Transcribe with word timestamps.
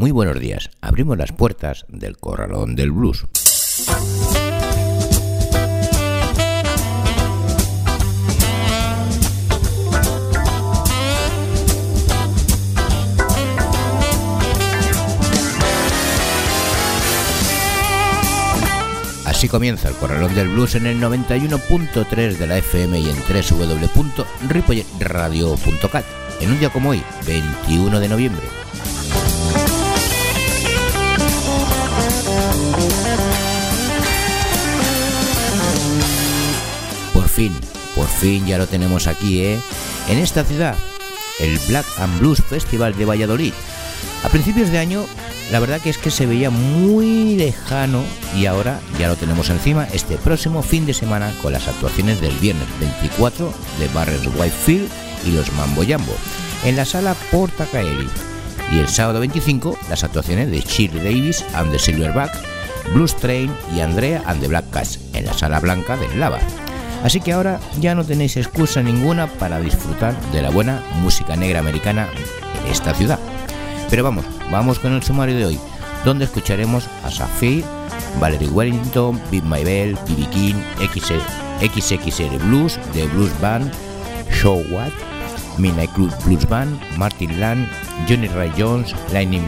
muy 0.00 0.10
buenos 0.12 0.40
días. 0.40 0.70
Abrimos 0.80 1.18
las 1.18 1.32
puertas 1.32 1.84
del 1.88 2.16
corralón 2.16 2.74
del 2.74 2.90
blues. 2.90 3.26
Así 19.26 19.48
comienza 19.48 19.88
el 19.88 19.96
Corralón 19.96 20.34
del 20.34 20.48
Blues 20.48 20.74
en 20.74 20.86
el 20.86 21.00
91.3 21.00 22.36
de 22.36 22.46
la 22.46 22.58
FM 22.58 23.00
y 23.00 23.08
en 23.08 23.16
www.ripolletradio.cat 23.16 26.04
en 26.40 26.50
un 26.50 26.58
día 26.58 26.68
como 26.70 26.90
hoy, 26.90 27.02
21 27.26 28.00
de 28.00 28.08
noviembre. 28.08 28.42
Por 37.94 38.06
fin 38.06 38.46
ya 38.46 38.58
lo 38.58 38.66
tenemos 38.66 39.06
aquí, 39.06 39.40
¿eh? 39.40 39.58
En 40.08 40.18
esta 40.18 40.44
ciudad, 40.44 40.74
el 41.38 41.58
Black 41.68 41.86
and 41.98 42.18
Blues 42.18 42.42
Festival 42.42 42.96
de 42.96 43.06
Valladolid. 43.06 43.54
A 44.24 44.28
principios 44.28 44.70
de 44.70 44.78
año, 44.78 45.06
la 45.50 45.60
verdad 45.60 45.80
que 45.80 45.90
es 45.90 45.96
que 45.96 46.10
se 46.10 46.26
veía 46.26 46.50
muy 46.50 47.36
lejano 47.36 48.02
y 48.36 48.46
ahora 48.46 48.80
ya 48.98 49.08
lo 49.08 49.16
tenemos 49.16 49.48
encima 49.48 49.86
este 49.92 50.16
próximo 50.16 50.62
fin 50.62 50.84
de 50.84 50.92
semana 50.92 51.32
con 51.40 51.52
las 51.52 51.66
actuaciones 51.66 52.20
del 52.20 52.34
viernes 52.36 52.68
24 52.78 53.52
de 53.78 53.88
Barres 53.88 54.20
Whitefield 54.36 54.88
y 55.26 55.32
los 55.32 55.50
Mambo 55.52 55.82
Jambo 55.86 56.14
en 56.64 56.76
la 56.76 56.84
sala 56.84 57.14
Porta 57.30 57.66
Caeli 57.66 58.08
y 58.72 58.78
el 58.78 58.88
sábado 58.88 59.20
25 59.20 59.78
las 59.88 60.04
actuaciones 60.04 60.50
de 60.50 60.60
Shirley 60.60 61.02
Davis 61.02 61.44
and 61.54 61.72
the 61.72 61.78
Silverback, 61.78 62.32
Blues 62.92 63.16
Train 63.16 63.50
y 63.74 63.80
Andrea 63.80 64.22
and 64.26 64.40
the 64.40 64.48
Black 64.48 64.70
Cats 64.70 65.00
en 65.14 65.24
la 65.26 65.32
sala 65.32 65.58
blanca 65.58 65.96
del 65.96 66.20
Lava. 66.20 66.40
Así 67.02 67.20
que 67.20 67.32
ahora 67.32 67.60
ya 67.80 67.94
no 67.94 68.04
tenéis 68.04 68.36
excusa 68.36 68.82
ninguna 68.82 69.26
para 69.26 69.60
disfrutar 69.60 70.14
de 70.32 70.42
la 70.42 70.50
buena 70.50 70.82
música 71.00 71.36
negra 71.36 71.60
americana 71.60 72.08
en 72.64 72.70
esta 72.70 72.94
ciudad. 72.94 73.18
Pero 73.88 74.04
vamos, 74.04 74.24
vamos 74.50 74.78
con 74.78 74.92
el 74.92 75.02
sumario 75.02 75.36
de 75.36 75.46
hoy, 75.46 75.60
donde 76.04 76.26
escucharemos 76.26 76.88
a 77.04 77.10
Safi, 77.10 77.64
Valerie 78.20 78.48
Wellington, 78.48 79.20
Big 79.30 79.44
My 79.44 79.64
Bell, 79.64 79.96
B.B. 80.06 80.26
King, 80.30 80.54
XXL 81.62 82.36
Blues, 82.46 82.78
The 82.92 83.06
Blues 83.06 83.32
Band, 83.40 83.72
Show 84.30 84.62
What, 84.70 84.92
Midnight 85.58 85.90
Club 85.94 86.12
Blues 86.24 86.46
Band, 86.48 86.78
Martin 86.96 87.40
Land, 87.40 87.68
Johnny 88.08 88.28
Ray 88.28 88.52
Jones, 88.56 88.94
Lightning 89.12 89.44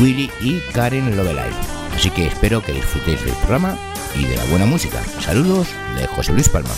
Willy 0.00 0.30
y 0.40 0.60
Karen 0.72 1.16
Lovelace. 1.16 1.79
Así 1.94 2.10
que 2.10 2.26
espero 2.26 2.62
que 2.62 2.72
disfrutéis 2.72 3.24
del 3.24 3.34
programa 3.34 3.76
y 4.14 4.24
de 4.24 4.36
la 4.36 4.44
buena 4.46 4.66
música. 4.66 5.02
Saludos 5.20 5.68
de 5.96 6.06
José 6.06 6.32
Luis 6.32 6.48
Palma. 6.48 6.70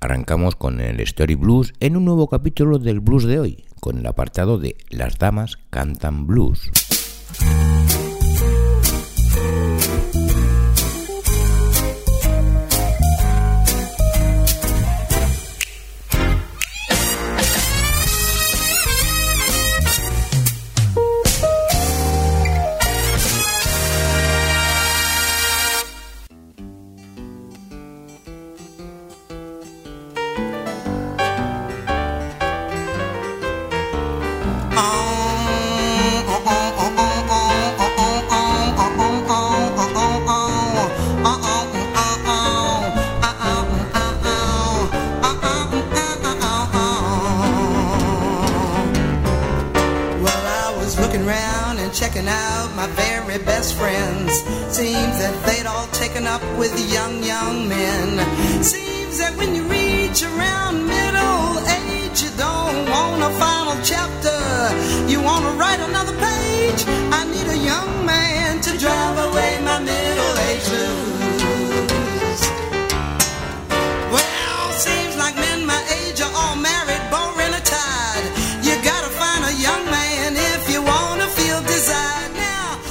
Arrancamos, 0.00 0.56
con 0.56 0.80
el 0.80 0.98
Story 1.00 1.34
Blues 1.34 1.74
en 1.80 1.98
un 1.98 2.06
nuevo 2.06 2.26
capítulo 2.26 2.78
del 2.78 3.00
blues 3.00 3.24
de 3.24 3.38
hoy, 3.38 3.64
con 3.80 3.98
el 3.98 4.06
apartado 4.06 4.58
de 4.58 4.76
Las 4.88 5.18
damas 5.18 5.58
cantan 5.68 6.26
blues. 6.26 6.70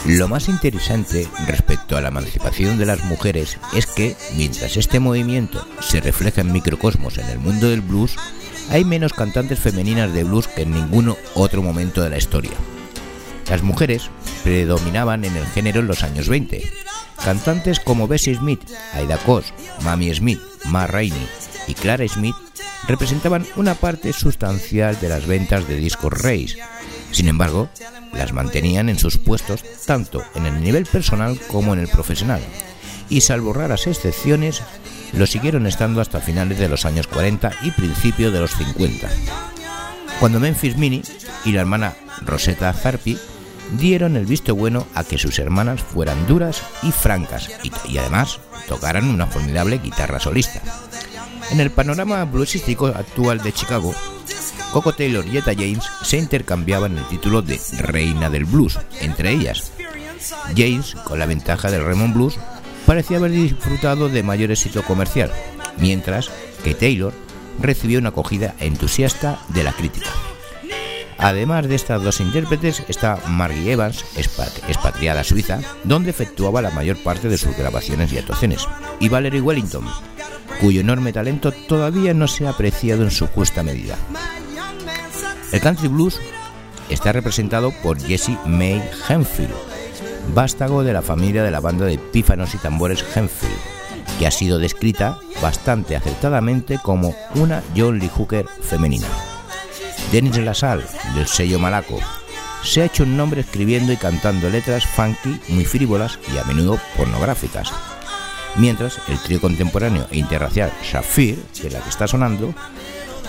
Lo 0.05 0.27
más 0.27 0.49
interesante 0.49 1.27
respecto 1.45 1.95
a 1.95 2.01
la 2.01 2.07
emancipación 2.07 2.79
de 2.79 2.87
las 2.87 3.03
mujeres 3.05 3.59
es 3.73 3.85
que, 3.85 4.15
mientras 4.35 4.75
este 4.75 4.99
movimiento 4.99 5.65
se 5.79 6.01
refleja 6.01 6.41
en 6.41 6.51
microcosmos 6.51 7.19
en 7.19 7.29
el 7.29 7.37
mundo 7.37 7.69
del 7.69 7.81
blues, 7.81 8.15
hay 8.71 8.83
menos 8.83 9.13
cantantes 9.13 9.59
femeninas 9.59 10.11
de 10.11 10.23
blues 10.23 10.47
que 10.47 10.63
en 10.63 10.71
ningún 10.71 11.15
otro 11.35 11.61
momento 11.61 12.01
de 12.01 12.09
la 12.09 12.17
historia. 12.17 12.51
Las 13.47 13.61
mujeres 13.61 14.09
predominaban 14.43 15.23
en 15.23 15.35
el 15.35 15.45
género 15.47 15.81
en 15.81 15.87
los 15.87 16.03
años 16.03 16.29
20. 16.29 16.63
Cantantes 17.23 17.79
como 17.79 18.07
Bessie 18.07 18.35
Smith, 18.35 18.61
Aida 18.93 19.17
Kos, 19.17 19.53
Mamie 19.83 20.15
Smith, 20.15 20.39
Ma 20.65 20.87
Rainey 20.87 21.27
y 21.67 21.75
Clara 21.75 22.07
Smith 22.07 22.35
representaban 22.87 23.45
una 23.55 23.75
parte 23.75 24.13
sustancial 24.13 24.99
de 24.99 25.09
las 25.09 25.27
ventas 25.27 25.67
de 25.67 25.75
discos 25.75 26.11
Race. 26.11 26.57
Sin 27.11 27.27
embargo, 27.27 27.69
las 28.13 28.33
mantenían 28.33 28.89
en 28.89 28.97
sus 28.97 29.17
puestos 29.17 29.63
tanto 29.85 30.23
en 30.35 30.45
el 30.45 30.61
nivel 30.63 30.85
personal 30.85 31.39
como 31.47 31.73
en 31.73 31.79
el 31.79 31.87
profesional, 31.87 32.41
y 33.09 33.21
salvo 33.21 33.53
raras 33.53 33.87
excepciones, 33.87 34.61
lo 35.13 35.27
siguieron 35.27 35.67
estando 35.67 36.01
hasta 36.01 36.21
finales 36.21 36.57
de 36.57 36.69
los 36.69 36.85
años 36.85 37.07
40 37.07 37.51
y 37.63 37.71
principios 37.71 38.31
de 38.31 38.39
los 38.39 38.51
50, 38.55 39.09
cuando 40.19 40.39
Memphis 40.39 40.77
Mini 40.77 41.01
y 41.45 41.51
la 41.51 41.61
hermana 41.61 41.95
Rosetta 42.21 42.71
Zarpi 42.73 43.17
dieron 43.77 44.15
el 44.15 44.25
visto 44.25 44.55
bueno 44.55 44.85
a 44.95 45.03
que 45.03 45.17
sus 45.17 45.39
hermanas 45.39 45.81
fueran 45.81 46.27
duras 46.27 46.61
y 46.83 46.91
francas 46.91 47.49
y 47.87 47.97
además 47.97 48.39
tocaran 48.67 49.09
una 49.09 49.27
formidable 49.27 49.79
guitarra 49.79 50.19
solista. 50.19 50.61
En 51.51 51.59
el 51.59 51.71
panorama 51.71 52.23
bluesístico 52.25 52.87
actual 52.87 53.41
de 53.41 53.51
Chicago, 53.51 53.93
Coco 54.71 54.93
Taylor 54.93 55.25
y 55.25 55.37
Etta 55.37 55.53
James 55.53 55.83
se 56.01 56.17
intercambiaban 56.17 56.97
el 56.97 57.05
título 57.07 57.41
de 57.41 57.59
Reina 57.79 58.29
del 58.29 58.45
Blues 58.45 58.79
entre 59.01 59.31
ellas. 59.31 59.73
James, 60.55 60.95
con 61.03 61.19
la 61.19 61.25
ventaja 61.25 61.69
del 61.69 61.83
Raymond 61.83 62.13
Blues, 62.13 62.37
parecía 62.85 63.17
haber 63.17 63.31
disfrutado 63.31 64.07
de 64.07 64.23
mayor 64.23 64.51
éxito 64.51 64.83
comercial, 64.83 65.31
mientras 65.77 66.29
que 66.63 66.73
Taylor 66.73 67.13
recibió 67.59 67.99
una 67.99 68.09
acogida 68.09 68.55
entusiasta 68.59 69.39
de 69.49 69.63
la 69.63 69.73
crítica. 69.73 70.09
Además 71.17 71.67
de 71.67 71.75
estas 71.75 72.01
dos 72.01 72.19
intérpretes 72.19 72.83
está 72.87 73.19
Margie 73.27 73.73
Evans, 73.73 74.05
expatriada 74.15 75.23
Suiza, 75.23 75.59
donde 75.83 76.09
efectuaba 76.09 76.63
la 76.63 76.71
mayor 76.71 76.97
parte 76.97 77.29
de 77.29 77.37
sus 77.37 77.55
grabaciones 77.55 78.11
y 78.11 78.17
actuaciones, 78.17 78.67
y 78.99 79.09
Valerie 79.09 79.41
Wellington, 79.41 79.85
cuyo 80.59 80.81
enorme 80.81 81.13
talento 81.13 81.51
todavía 81.51 82.13
no 82.15 82.27
se 82.27 82.47
ha 82.47 82.51
apreciado 82.51 83.03
en 83.03 83.11
su 83.11 83.27
justa 83.27 83.61
medida. 83.61 83.97
El 85.51 85.59
country 85.59 85.89
blues 85.89 86.19
está 86.89 87.11
representado 87.11 87.71
por 87.83 87.99
Jesse 87.99 88.37
May 88.45 88.81
Henfield, 89.09 89.53
vástago 90.33 90.83
de 90.83 90.93
la 90.93 91.01
familia 91.01 91.43
de 91.43 91.51
la 91.51 91.59
banda 91.59 91.85
de 91.85 91.97
pífanos 91.97 92.55
y 92.55 92.57
tambores 92.57 93.03
Henfield, 93.15 93.53
que 94.17 94.27
ha 94.27 94.31
sido 94.31 94.59
descrita 94.59 95.19
bastante 95.41 95.97
acertadamente 95.97 96.79
como 96.81 97.13
una 97.35 97.63
John 97.75 97.99
Lee 97.99 98.09
Hooker 98.15 98.45
femenina. 98.61 99.07
Denis 100.11 100.37
Lassalle, 100.37 100.85
del 101.15 101.27
sello 101.27 101.59
Malaco, 101.59 101.99
se 102.63 102.81
ha 102.81 102.85
hecho 102.85 103.03
un 103.03 103.17
nombre 103.17 103.41
escribiendo 103.41 103.91
y 103.91 103.97
cantando 103.97 104.49
letras 104.49 104.85
funky 104.85 105.39
muy 105.49 105.65
frívolas 105.65 106.17
y 106.33 106.37
a 106.37 106.45
menudo 106.45 106.79
pornográficas. 106.95 107.71
Mientras 108.55 108.99
el 109.09 109.19
trío 109.19 109.41
contemporáneo 109.41 110.07
e 110.11 110.17
interracial 110.17 110.71
Shafir, 110.83 111.43
de 111.61 111.71
la 111.71 111.79
que 111.79 111.89
está 111.89 112.07
sonando, 112.07 112.53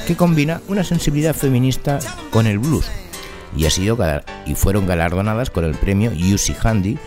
que 0.06 0.16
combina 0.16 0.60
una 0.69 0.84
sensibilidad 0.84 1.34
feminista 1.34 1.99
con 2.31 2.46
el 2.46 2.58
blues 2.58 2.90
y, 3.56 3.66
ha 3.66 3.70
sido, 3.70 3.99
y 4.46 4.54
fueron 4.54 4.87
galardonadas 4.87 5.50
con 5.50 5.64
el 5.64 5.75
premio 5.75 6.10
UC 6.10 6.64
Handy 6.64 6.99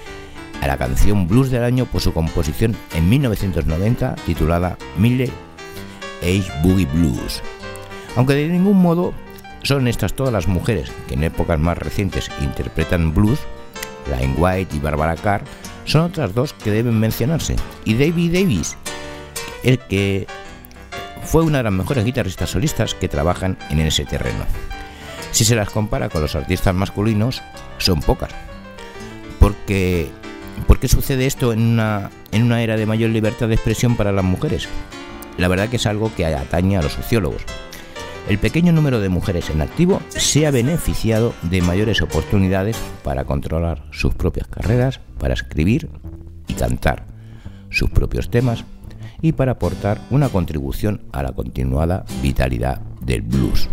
a 0.62 0.68
la 0.68 0.78
canción 0.78 1.28
Blues 1.28 1.52
del 1.52 1.64
Año 1.64 1.86
por 1.86 2.02
su 2.02 2.14
composición 2.14 2.76
en 2.94 3.10
1990 3.10 4.16
titulada 4.26 4.78
Mille 4.98 5.30
Age 6.22 6.52
Boogie 6.64 6.86
Blues. 6.86 7.42
Aunque 8.16 8.34
de 8.34 8.48
ningún 8.48 8.82
modo 8.82 9.14
son 9.64 9.88
estas 9.88 10.14
todas 10.14 10.32
las 10.32 10.48
mujeres 10.48 10.92
que 11.08 11.16
en 11.16 11.24
épocas 11.24 11.60
más 11.60 11.78
recientes 11.78 12.30
interpretan 12.42 13.14
blues, 13.14 13.40
Line 14.08 14.36
White 14.38 14.76
y 14.76 14.80
Barbara 14.80 15.16
Carr, 15.16 15.44
son 15.86 16.02
otras 16.02 16.34
dos 16.34 16.54
que 16.54 16.72
deben 16.72 17.00
mencionarse. 17.00 17.56
Y 17.84 17.96
David 17.96 18.34
Davis, 18.34 18.78
el 19.64 19.80
que 19.80 20.28
fue 21.26 21.44
una 21.44 21.58
de 21.58 21.64
las 21.66 21.74
mejores 21.74 22.06
guitarristas 22.06 22.52
solistas 22.52 22.94
que 22.94 23.10
trabajan 23.10 23.58
en 23.70 23.80
ese 23.80 24.06
terreno. 24.06 24.46
Si 25.32 25.44
se 25.44 25.56
las 25.56 25.70
compara 25.70 26.10
con 26.10 26.22
los 26.22 26.36
artistas 26.36 26.74
masculinos, 26.74 27.42
son 27.78 28.00
pocas. 28.00 28.32
Porque, 29.40 30.10
¿Por 30.68 30.80
qué 30.80 30.88
sucede 30.88 31.26
esto 31.26 31.52
en 31.52 31.62
una, 31.62 32.10
era 32.32 32.78
de 32.78 32.86
mayor 32.86 33.10
libertad 33.10 33.48
de 33.48 33.56
expresión 33.56 33.98
para 33.98 34.12
las 34.12 34.24
mujeres? 34.24 34.68
La 35.38 35.48
verdad 35.48 35.68
que 35.68 35.76
es 35.76 35.86
algo 35.86 36.14
que 36.16 36.26
atañe 36.26 36.78
a 36.78 36.82
los 36.82 36.94
sociólogos. 36.94 37.44
El 38.30 38.40
pequeño 38.40 38.72
número 38.72 39.02
de 39.02 39.10
mujeres 39.10 39.50
en 39.50 39.62
activo 39.62 40.02
se 40.08 40.48
ha 40.48 40.52
beneficiado 40.52 41.34
de 41.44 41.62
mayores 41.62 42.02
oportunidades 42.02 42.78
para 43.04 43.26
controlar 43.26 43.84
sus 43.92 44.16
propias 44.16 44.48
carreras, 44.48 45.00
para 45.20 45.34
escribir 45.34 45.90
y 46.48 46.54
cantar 46.54 47.06
sus 47.70 47.90
propios 47.90 48.32
temas 48.32 48.64
y 49.22 49.34
para 49.34 49.54
aportar 49.54 50.00
una 50.12 50.30
contribución 50.30 51.02
a 51.12 51.24
la 51.24 51.32
continuada 51.32 52.06
vitalidad 52.22 52.82
del 53.02 53.22
blues. 53.22 53.70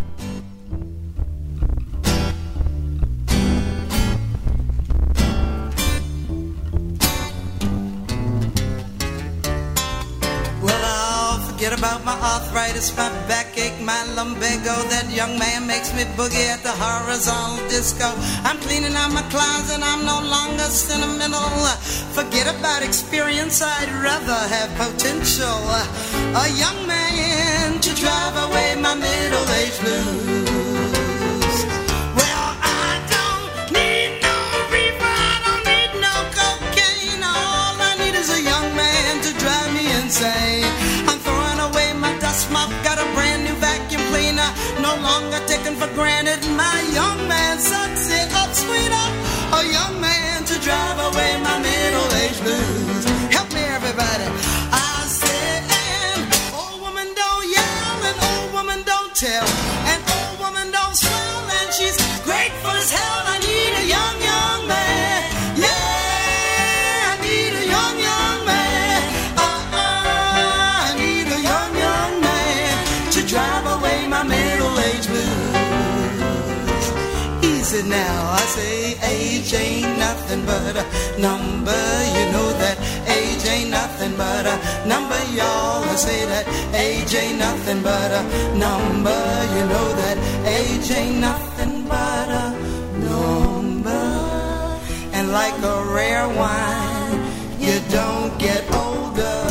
About 11.82 12.04
my 12.04 12.14
arthritis, 12.14 12.96
my 12.96 13.08
backache, 13.26 13.80
my 13.82 13.98
lumbago. 14.14 14.74
That 14.86 15.10
young 15.10 15.36
man 15.36 15.66
makes 15.66 15.92
me 15.92 16.04
boogie 16.14 16.46
at 16.46 16.62
the 16.62 16.70
horizontal 16.70 17.58
disco. 17.68 18.06
I'm 18.46 18.56
cleaning 18.58 18.94
out 18.94 19.10
my 19.10 19.22
closet, 19.34 19.82
I'm 19.82 20.06
no 20.06 20.22
longer 20.22 20.70
sentimental. 20.70 21.42
Forget 22.14 22.46
about 22.46 22.84
experience, 22.84 23.60
I'd 23.62 23.90
rather 23.98 24.40
have 24.54 24.70
potential. 24.78 25.58
A 26.38 26.46
young 26.54 26.86
man 26.86 27.80
to 27.80 27.90
drive 27.96 28.36
away 28.46 28.76
my 28.78 28.94
middle 28.94 29.46
age 29.58 29.78
blues. 29.80 30.41
Brand 43.32 43.44
new 43.44 43.54
vacuum 43.60 44.02
cleaner. 44.12 44.50
No 44.80 44.94
longer 45.00 45.40
taken 45.46 45.74
for 45.76 45.88
granted. 45.94 46.40
My 46.56 46.78
young 46.92 47.28
man 47.28 47.58
sucks 47.58 48.10
it 48.10 48.28
up, 48.34 48.50
sweeter. 48.52 49.06
A 49.58 49.62
young 49.76 50.00
man 50.00 50.44
to 50.44 50.54
drive 50.60 50.98
away 51.08 51.30
my 51.40 51.58
middle 51.60 52.08
age 52.22 52.38
blues. 52.44 53.04
Help 53.32 53.48
me, 53.54 53.62
everybody. 53.78 54.26
I 54.72 55.04
said, 55.06 55.62
and 55.88 56.22
old 56.52 56.80
woman 56.82 57.08
don't 57.14 57.46
yell, 57.56 57.96
and 58.08 58.16
old 58.30 58.52
woman 58.52 58.80
don't 58.84 59.14
tell, 59.14 59.46
it 77.74 77.86
now. 77.86 78.32
I 78.32 78.40
say 78.56 78.96
age 79.14 79.54
ain't 79.54 79.98
nothing 79.98 80.44
but 80.44 80.76
a 80.76 80.84
number. 81.18 81.84
You 82.16 82.24
know 82.32 82.48
that 82.62 82.76
age 83.08 83.44
ain't 83.46 83.70
nothing 83.70 84.14
but 84.16 84.44
a 84.46 84.56
number, 84.86 85.20
y'all. 85.32 85.84
I 85.84 85.94
say 85.96 86.24
that 86.26 86.44
age 86.74 87.14
ain't 87.14 87.38
nothing 87.38 87.82
but 87.82 88.10
a 88.10 88.22
number. 88.58 89.22
You 89.54 89.62
know 89.72 89.88
that 90.02 90.16
age 90.46 90.90
ain't 90.90 91.18
nothing 91.20 91.88
but 91.88 92.28
a 92.44 92.46
number. 93.08 94.04
And 95.12 95.32
like 95.32 95.56
a 95.62 95.76
rare 95.96 96.28
wine, 96.28 97.20
you 97.58 97.80
don't 97.90 98.38
get 98.38 98.62
older. 98.74 99.41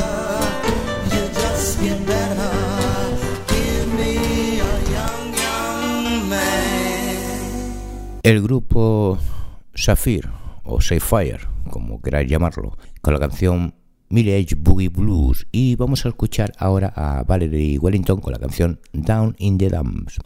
El 8.23 8.39
grupo 8.43 9.17
Sapphire 9.73 10.29
o 10.63 10.79
Sapphire, 10.79 11.39
como 11.71 11.99
queráis 12.01 12.29
llamarlo, 12.29 12.77
con 13.01 13.15
la 13.15 13.19
canción 13.19 13.73
Age 14.11 14.55
Boogie 14.57 14.89
Blues 14.89 15.47
y 15.51 15.75
vamos 15.75 16.05
a 16.05 16.09
escuchar 16.09 16.51
ahora 16.59 16.93
a 16.95 17.23
Valerie 17.23 17.79
Wellington 17.79 18.21
con 18.21 18.33
la 18.33 18.37
canción 18.39 18.79
Down 18.93 19.35
in 19.39 19.57
the 19.57 19.69
Dumps. 19.69 20.19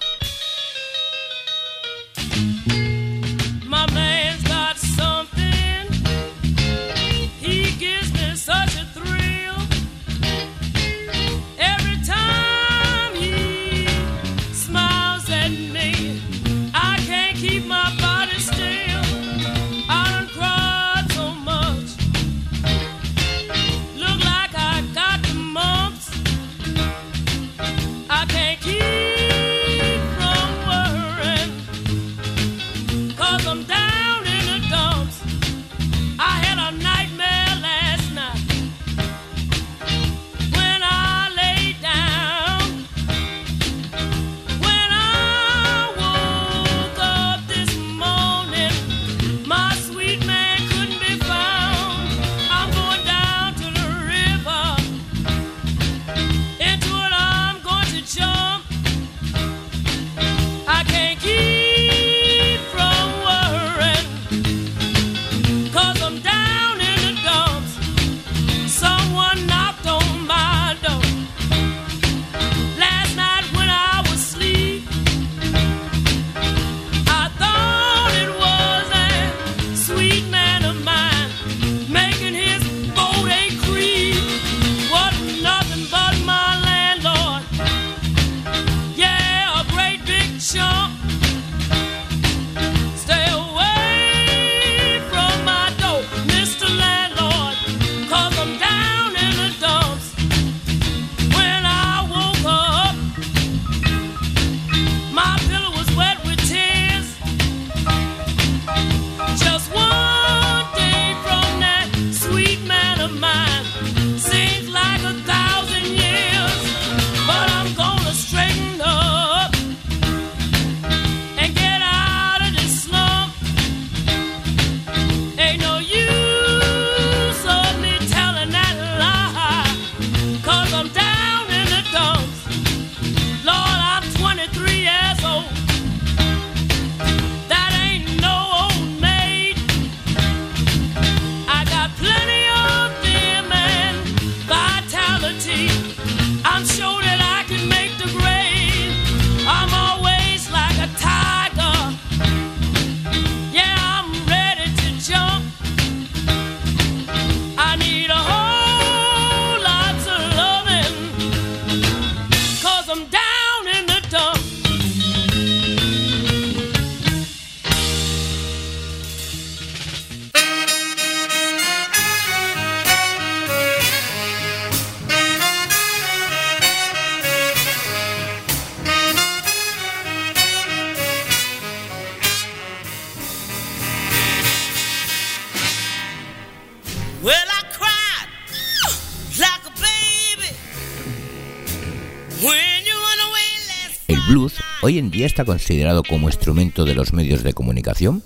Hoy 194.96 195.00
en 195.00 195.12
día 195.12 195.26
está 195.26 195.44
considerado 195.44 196.04
como 196.04 196.30
instrumento 196.30 196.86
de 196.86 196.96
los 196.96 197.12
medios 197.12 197.44
de 197.44 197.52
comunicación? 197.52 198.24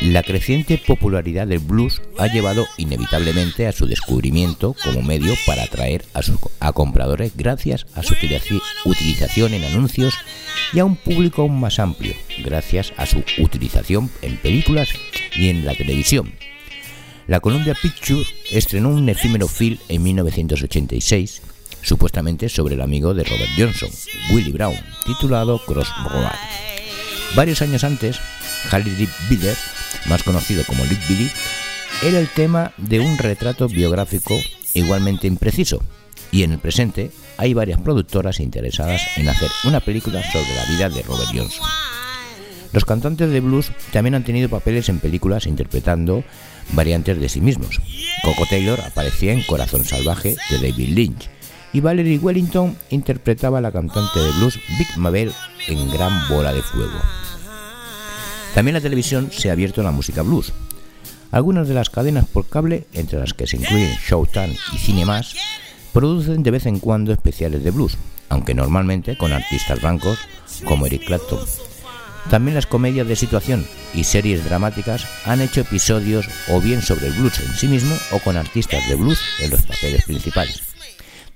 La 0.00 0.22
creciente 0.22 0.78
popularidad 0.78 1.48
del 1.48 1.58
blues 1.58 2.02
ha 2.18 2.28
llevado 2.28 2.66
inevitablemente 2.76 3.66
a 3.66 3.72
su 3.72 3.86
descubrimiento 3.86 4.76
como 4.84 5.02
medio 5.02 5.34
para 5.44 5.64
atraer 5.64 6.04
a, 6.14 6.22
sus, 6.22 6.36
a 6.60 6.72
compradores 6.72 7.32
gracias 7.36 7.84
a 7.96 8.04
su 8.04 8.14
utilizaci- 8.14 8.62
utilización 8.84 9.54
en 9.54 9.64
anuncios 9.64 10.14
y 10.72 10.78
a 10.78 10.84
un 10.84 10.94
público 10.94 11.42
aún 11.42 11.58
más 11.58 11.80
amplio 11.80 12.14
gracias 12.44 12.92
a 12.96 13.04
su 13.04 13.24
utilización 13.38 14.10
en 14.22 14.36
películas 14.36 14.88
y 15.36 15.48
en 15.48 15.64
la 15.64 15.74
televisión. 15.74 16.32
La 17.26 17.40
Columbia 17.40 17.74
Pictures 17.80 18.28
estrenó 18.52 18.90
un 18.90 19.08
efímero 19.08 19.48
film 19.48 19.78
en 19.88 20.02
1986, 20.02 21.42
supuestamente 21.84 22.48
sobre 22.48 22.74
el 22.74 22.80
amigo 22.80 23.14
de 23.14 23.24
Robert 23.24 23.50
Johnson, 23.56 23.90
Willie 24.32 24.52
Brown, 24.52 24.74
titulado 25.06 25.58
Crossroad. 25.64 26.32
Varios 27.36 27.62
años 27.62 27.84
antes, 27.84 28.18
Harry 28.70 28.90
Lee 28.90 29.08
Bidder, 29.28 29.56
más 30.06 30.22
conocido 30.22 30.64
como 30.64 30.84
Little 30.84 31.06
Billy, 31.08 31.30
era 32.02 32.18
el 32.18 32.28
tema 32.28 32.72
de 32.76 33.00
un 33.00 33.18
retrato 33.18 33.68
biográfico 33.68 34.34
igualmente 34.72 35.26
impreciso, 35.26 35.82
y 36.32 36.42
en 36.42 36.52
el 36.52 36.58
presente 36.58 37.10
hay 37.36 37.54
varias 37.54 37.80
productoras 37.80 38.40
interesadas 38.40 39.02
en 39.16 39.28
hacer 39.28 39.50
una 39.64 39.80
película 39.80 40.22
sobre 40.32 40.54
la 40.54 40.64
vida 40.64 40.88
de 40.88 41.02
Robert 41.02 41.30
Johnson. 41.32 41.66
Los 42.72 42.84
cantantes 42.84 43.30
de 43.30 43.40
blues 43.40 43.70
también 43.92 44.16
han 44.16 44.24
tenido 44.24 44.48
papeles 44.48 44.88
en 44.88 44.98
películas 44.98 45.46
interpretando 45.46 46.24
variantes 46.72 47.20
de 47.20 47.28
sí 47.28 47.40
mismos. 47.40 47.80
Coco 48.24 48.46
Taylor 48.46 48.80
aparecía 48.80 49.32
en 49.32 49.42
Corazón 49.42 49.84
Salvaje 49.84 50.34
de 50.50 50.58
David 50.58 50.88
Lynch 50.88 51.28
y 51.74 51.80
Valerie 51.80 52.18
Wellington 52.18 52.76
interpretaba 52.88 53.58
a 53.58 53.60
la 53.60 53.72
cantante 53.72 54.20
de 54.20 54.30
blues 54.38 54.58
Vic 54.78 54.96
Mabel 54.96 55.32
en 55.66 55.90
Gran 55.90 56.28
Bola 56.28 56.52
de 56.52 56.62
Fuego. 56.62 56.98
También 58.54 58.74
la 58.74 58.80
televisión 58.80 59.30
se 59.32 59.50
ha 59.50 59.52
abierto 59.52 59.80
a 59.80 59.84
la 59.84 59.90
música 59.90 60.22
blues. 60.22 60.52
Algunas 61.32 61.66
de 61.66 61.74
las 61.74 61.90
cadenas 61.90 62.26
por 62.26 62.48
cable, 62.48 62.86
entre 62.92 63.18
las 63.18 63.34
que 63.34 63.48
se 63.48 63.56
incluyen 63.56 63.98
Showtime 64.08 64.56
y 64.72 64.78
Cine 64.78 65.04
Más, 65.04 65.34
producen 65.92 66.44
de 66.44 66.52
vez 66.52 66.66
en 66.66 66.78
cuando 66.78 67.12
especiales 67.12 67.64
de 67.64 67.72
blues, 67.72 67.96
aunque 68.28 68.54
normalmente 68.54 69.18
con 69.18 69.32
artistas 69.32 69.80
blancos 69.80 70.20
como 70.64 70.86
Eric 70.86 71.06
Clapton. 71.06 71.40
También 72.30 72.54
las 72.54 72.66
comedias 72.66 73.08
de 73.08 73.16
situación 73.16 73.66
y 73.92 74.04
series 74.04 74.44
dramáticas 74.44 75.06
han 75.26 75.40
hecho 75.40 75.62
episodios 75.62 76.26
o 76.48 76.60
bien 76.60 76.82
sobre 76.82 77.08
el 77.08 77.14
blues 77.14 77.40
en 77.40 77.52
sí 77.54 77.66
mismo 77.66 77.96
o 78.12 78.20
con 78.20 78.36
artistas 78.36 78.88
de 78.88 78.94
blues 78.94 79.20
en 79.40 79.50
los 79.50 79.62
papeles 79.62 80.04
principales. 80.04 80.73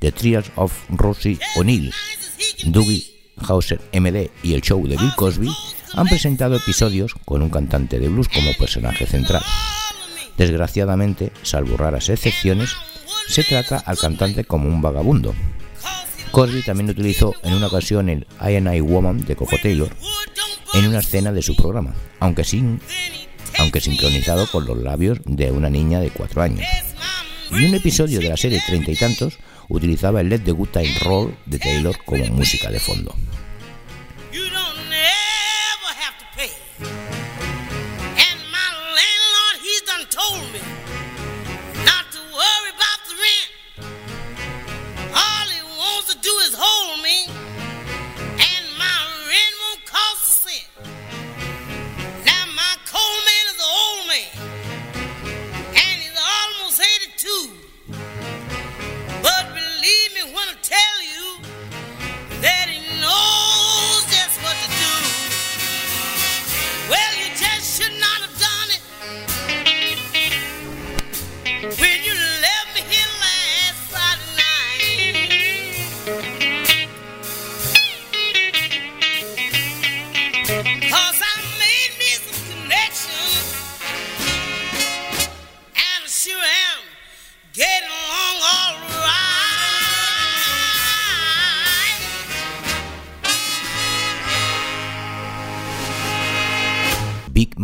The 0.01 0.13
Trials 0.13 0.51
of 0.57 0.73
Rosie 0.91 1.39
O'Neill, 1.57 1.93
Dougie 2.67 3.05
Hauser 3.37 3.81
MD 3.93 4.31
y 4.43 4.55
el 4.55 4.63
show 4.63 4.87
de 4.87 4.97
Bill 4.97 5.13
Cosby 5.17 5.49
han 5.95 6.07
presentado 6.07 6.57
episodios 6.57 7.15
con 7.25 7.43
un 7.43 7.51
cantante 7.51 7.99
de 7.99 8.09
blues 8.09 8.29
como 8.29 8.53
personaje 8.55 9.07
central. 9.07 9.43
Desgraciadamente, 10.37 11.33
salvo 11.43 11.77
raras 11.77 12.09
excepciones, 12.09 12.71
se 13.29 13.43
trata 13.43 13.79
al 13.79 13.99
cantante 13.99 14.45
como 14.45 14.69
un 14.69 14.81
vagabundo. 14.81 15.35
Cosby 16.31 16.63
también 16.63 16.91
utilizó 16.91 17.35
en 17.43 17.55
una 17.55 17.67
ocasión 17.67 18.09
el 18.09 18.27
I 18.41 18.57
and 18.57 18.73
I 18.73 18.81
Woman 18.81 19.25
de 19.25 19.35
Coco 19.35 19.57
Taylor 19.61 19.91
en 20.75 20.87
una 20.87 21.01
escena 21.01 21.33
de 21.33 21.43
su 21.43 21.57
programa, 21.57 21.95
aunque 22.21 22.45
sin 22.45 22.81
aunque 23.59 23.81
sincronizado 23.81 24.47
con 24.47 24.67
los 24.67 24.79
labios 24.79 25.19
de 25.25 25.51
una 25.51 25.69
niña 25.69 25.99
de 25.99 26.11
cuatro 26.11 26.43
años. 26.43 26.65
Y 27.51 27.65
un 27.65 27.75
episodio 27.75 28.21
de 28.21 28.29
la 28.29 28.37
serie 28.37 28.63
Treinta 28.65 28.93
y 28.93 28.97
Tantos 28.97 29.39
utilizaba 29.69 30.21
el 30.21 30.29
Let 30.29 30.41
the 30.41 30.53
Good 30.53 30.69
Time 30.69 30.99
Roll 31.05 31.35
de 31.47 31.59
Taylor 31.59 31.97
como 32.05 32.25
música 32.27 32.71
de 32.71 32.81
fondo. 32.81 33.15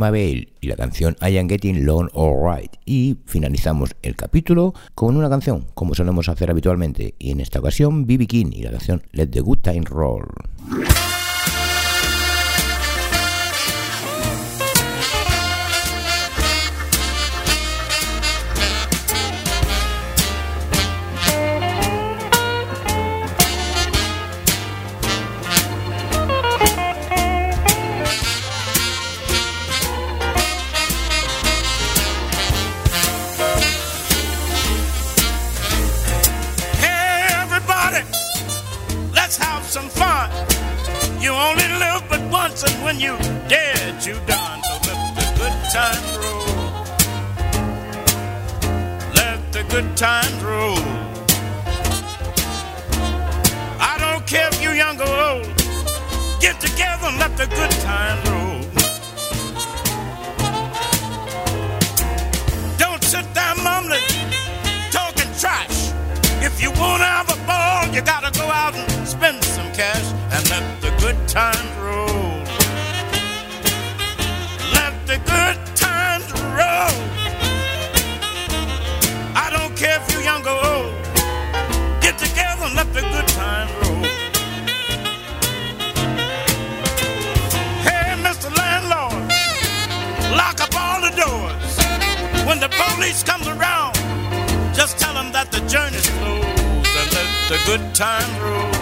Mabel 0.04 0.52
y 0.60 0.66
la 0.66 0.76
canción 0.76 1.16
I 1.22 1.38
Am 1.38 1.48
Getting 1.48 1.86
Long 1.86 2.10
Alright. 2.14 2.76
Y 2.84 3.16
finalizamos 3.24 3.96
el 4.02 4.16
capítulo 4.16 4.74
con 4.94 5.16
una 5.16 5.30
canción, 5.30 5.66
como 5.72 5.94
solemos 5.94 6.28
hacer 6.28 6.50
habitualmente, 6.50 7.14
y 7.18 7.30
en 7.30 7.40
esta 7.40 7.60
ocasión 7.60 8.06
B.B. 8.06 8.26
King 8.26 8.50
y 8.52 8.62
la 8.62 8.70
canción 8.70 9.02
Let 9.12 9.28
the 9.28 9.40
Good 9.40 9.60
Time 9.62 9.84
Roll. 9.86 10.26
police 93.04 93.22
comes 93.22 93.46
around, 93.46 93.94
just 94.74 94.98
tell 94.98 95.12
them 95.12 95.30
that 95.30 95.52
the 95.52 95.60
journey's 95.68 96.08
closed 96.08 96.96
and 97.00 97.08
let 97.12 97.28
the 97.52 97.58
good 97.68 97.94
time 97.94 98.30
roll. 98.40 98.72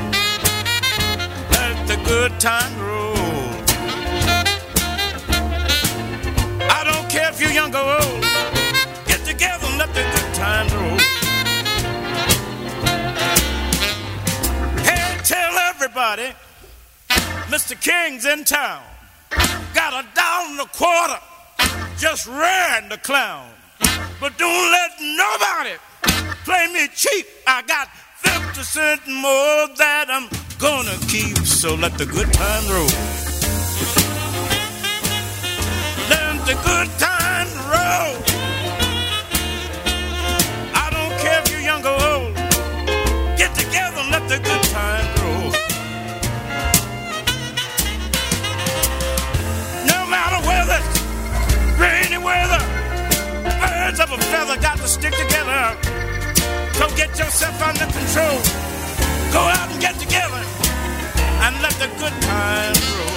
Let 1.51 1.77
the 1.91 1.99
good 2.07 2.33
time 2.39 2.73
roll. 2.79 3.17
I 6.71 6.81
don't 6.85 7.11
care 7.11 7.31
if 7.31 7.41
you're 7.41 7.51
young 7.51 7.75
or 7.75 7.83
old. 7.83 8.23
Get 9.11 9.25
together 9.27 9.67
and 9.67 9.79
let 9.79 9.93
the 9.93 10.05
good 10.15 10.31
time 10.39 10.69
roll. 10.71 10.99
Hey, 14.87 15.19
tell 15.25 15.55
everybody, 15.71 16.29
Mr. 17.51 17.75
King's 17.81 18.25
in 18.25 18.45
town. 18.45 18.85
Got 19.75 20.05
a 20.05 20.07
dollar 20.15 20.47
and 20.47 20.61
a 20.61 20.67
quarter. 20.67 21.19
Just 21.99 22.29
ran 22.29 22.89
the 22.89 22.99
clown. 22.99 23.51
But 24.23 24.39
don't 24.39 24.71
let 24.71 24.93
nobody 25.01 25.75
play 26.45 26.69
me 26.73 26.87
cheap. 26.95 27.27
I 27.45 27.61
got 27.63 27.89
50 28.19 28.63
cents 28.63 29.03
more 29.09 29.67
that 29.79 30.07
I'm 30.09 30.29
gonna 30.61 30.97
keep. 31.09 31.39
So 31.39 31.75
let 31.75 31.99
the 31.99 32.07
good 32.07 32.33
time 32.33 32.65
roll. 32.71 32.87
Let 36.09 36.47
the 36.47 36.55
good 36.63 36.89
time 37.03 37.51
roll. 37.67 38.15
I 40.73 40.87
don't 40.95 41.15
care 41.19 41.43
if 41.43 41.51
you're 41.51 41.67
young 41.71 41.85
or 41.85 41.99
old. 42.15 42.37
Get 43.37 43.53
together 43.57 44.03
and 44.03 44.13
let 44.13 44.29
the 44.29 44.39
good 44.39 44.63
time 44.71 45.02
birds 53.93 54.01
of 54.01 54.11
a 54.13 54.19
feather 54.23 54.57
got 54.61 54.79
to 54.79 54.89
stick 54.89 55.13
together. 55.13 55.77
So 56.75 56.89
get 56.97 57.19
yourself 57.19 57.61
under 57.63 57.87
control. 57.87 58.39
Go 59.33 59.41
out 59.41 59.71
and 59.71 59.81
get 59.81 59.99
together 59.99 60.43
and 61.43 61.61
let 61.61 61.73
the 61.79 61.89
good 61.99 62.13
times 62.23 62.81
roll. 62.97 63.09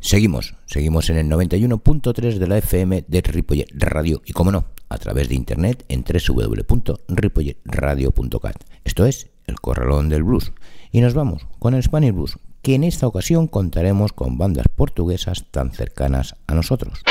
Seguimos, 0.00 0.54
seguimos 0.66 1.10
en 1.10 1.16
el 1.16 1.28
91.3 1.28 2.38
de 2.38 2.46
la 2.46 2.58
FM 2.58 3.04
de 3.08 3.20
Ripollet 3.20 3.66
Radio 3.72 4.22
y 4.24 4.32
como 4.32 4.52
no, 4.52 4.66
a 4.88 4.98
través 4.98 5.28
de 5.28 5.34
internet 5.34 5.84
en 5.88 6.04
www.ripolletradio.cat. 6.04 8.56
Esto 8.84 9.06
es 9.06 9.33
El 9.46 9.60
Corralón 9.60 10.08
del 10.08 10.22
Blues 10.22 10.52
y 10.90 11.00
nos 11.00 11.14
vamos 11.14 11.46
con 11.58 11.74
el 11.74 11.82
Spanish 11.82 12.12
Blues, 12.12 12.38
que 12.62 12.74
en 12.74 12.84
esta 12.84 13.06
ocasión 13.06 13.46
contaremos 13.46 14.12
con 14.12 14.38
bandas 14.38 14.66
portuguesas 14.74 15.44
tan 15.50 15.72
cercanas 15.72 16.36
a 16.46 16.54
nosotros. 16.54 17.02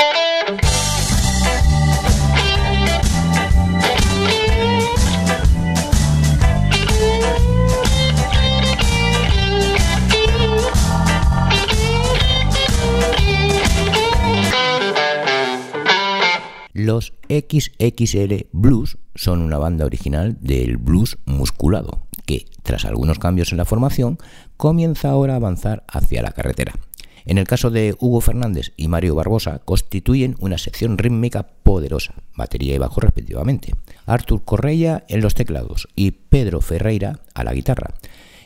Los 16.72 17.12
XXL 17.28 18.48
Blues 18.52 18.98
son 19.14 19.42
una 19.42 19.58
banda 19.58 19.86
original 19.86 20.36
del 20.40 20.76
blues 20.76 21.18
musculado, 21.24 22.03
que, 22.26 22.46
tras 22.62 22.84
algunos 22.84 23.18
cambios 23.18 23.52
en 23.52 23.58
la 23.58 23.64
formación, 23.64 24.18
comienza 24.56 25.10
ahora 25.10 25.34
a 25.34 25.36
avanzar 25.36 25.84
hacia 25.88 26.22
la 26.22 26.32
carretera. 26.32 26.74
En 27.26 27.38
el 27.38 27.46
caso 27.46 27.70
de 27.70 27.96
Hugo 28.00 28.20
Fernández 28.20 28.72
y 28.76 28.88
Mario 28.88 29.14
Barbosa, 29.14 29.60
constituyen 29.64 30.36
una 30.40 30.58
sección 30.58 30.98
rítmica 30.98 31.46
poderosa, 31.62 32.14
batería 32.34 32.74
y 32.74 32.78
bajo 32.78 33.00
respectivamente. 33.00 33.72
Artur 34.04 34.44
Correia 34.44 35.04
en 35.08 35.22
los 35.22 35.34
teclados 35.34 35.88
y 35.96 36.10
Pedro 36.10 36.60
Ferreira 36.60 37.20
a 37.34 37.44
la 37.44 37.54
guitarra. 37.54 37.94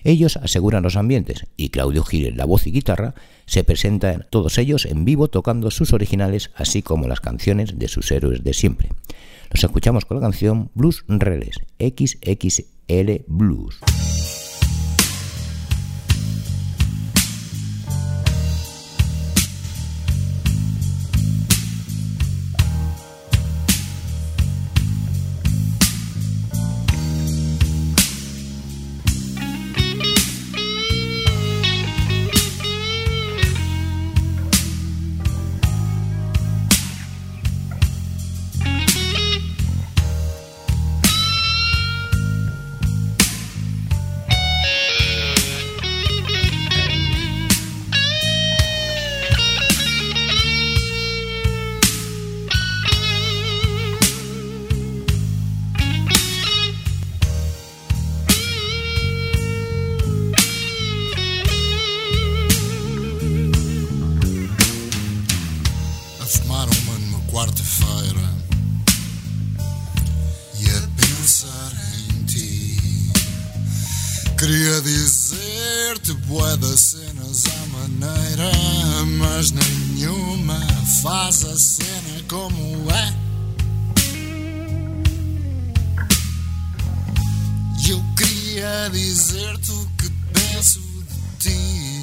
Ellos 0.05 0.37
aseguran 0.37 0.85
los 0.85 0.97
ambientes 0.97 1.47
y 1.57 1.71
Claudio 1.71 2.05
Gil 2.05 2.37
la 2.37 2.45
voz 2.45 2.69
y 2.69 2.71
guitarra 2.71 3.15
se 3.47 3.65
presentan 3.65 4.27
todos 4.31 4.59
ellos 4.59 4.87
en 4.87 5.05
vivo 5.05 5.27
tocando 5.27 5.73
sus 5.73 5.93
originales 5.93 6.51
así 6.55 6.83
como 6.83 7.09
las 7.09 7.21
canciones 7.21 7.79
de 7.81 7.89
sus 7.89 8.13
héroes 8.13 8.45
de 8.45 8.55
siempre. 8.55 8.91
Los 9.51 9.65
escuchamos 9.65 10.05
con 10.05 10.19
la 10.19 10.23
canción 10.23 10.71
Blues 10.75 11.05
Reles 11.09 11.57
XXL 12.89 13.25
Blues. 13.29 14.38
Mas 79.39 79.53
nenhuma 79.53 80.59
faz 81.01 81.45
a 81.45 81.57
cena 81.57 82.25
como 82.29 82.91
é. 82.91 83.15
Eu 87.89 88.03
queria 88.17 88.91
dizer-te 88.91 89.71
o 89.71 89.87
que 89.97 90.11
penso 90.33 90.81
de 91.39 91.51
ti. 91.51 91.98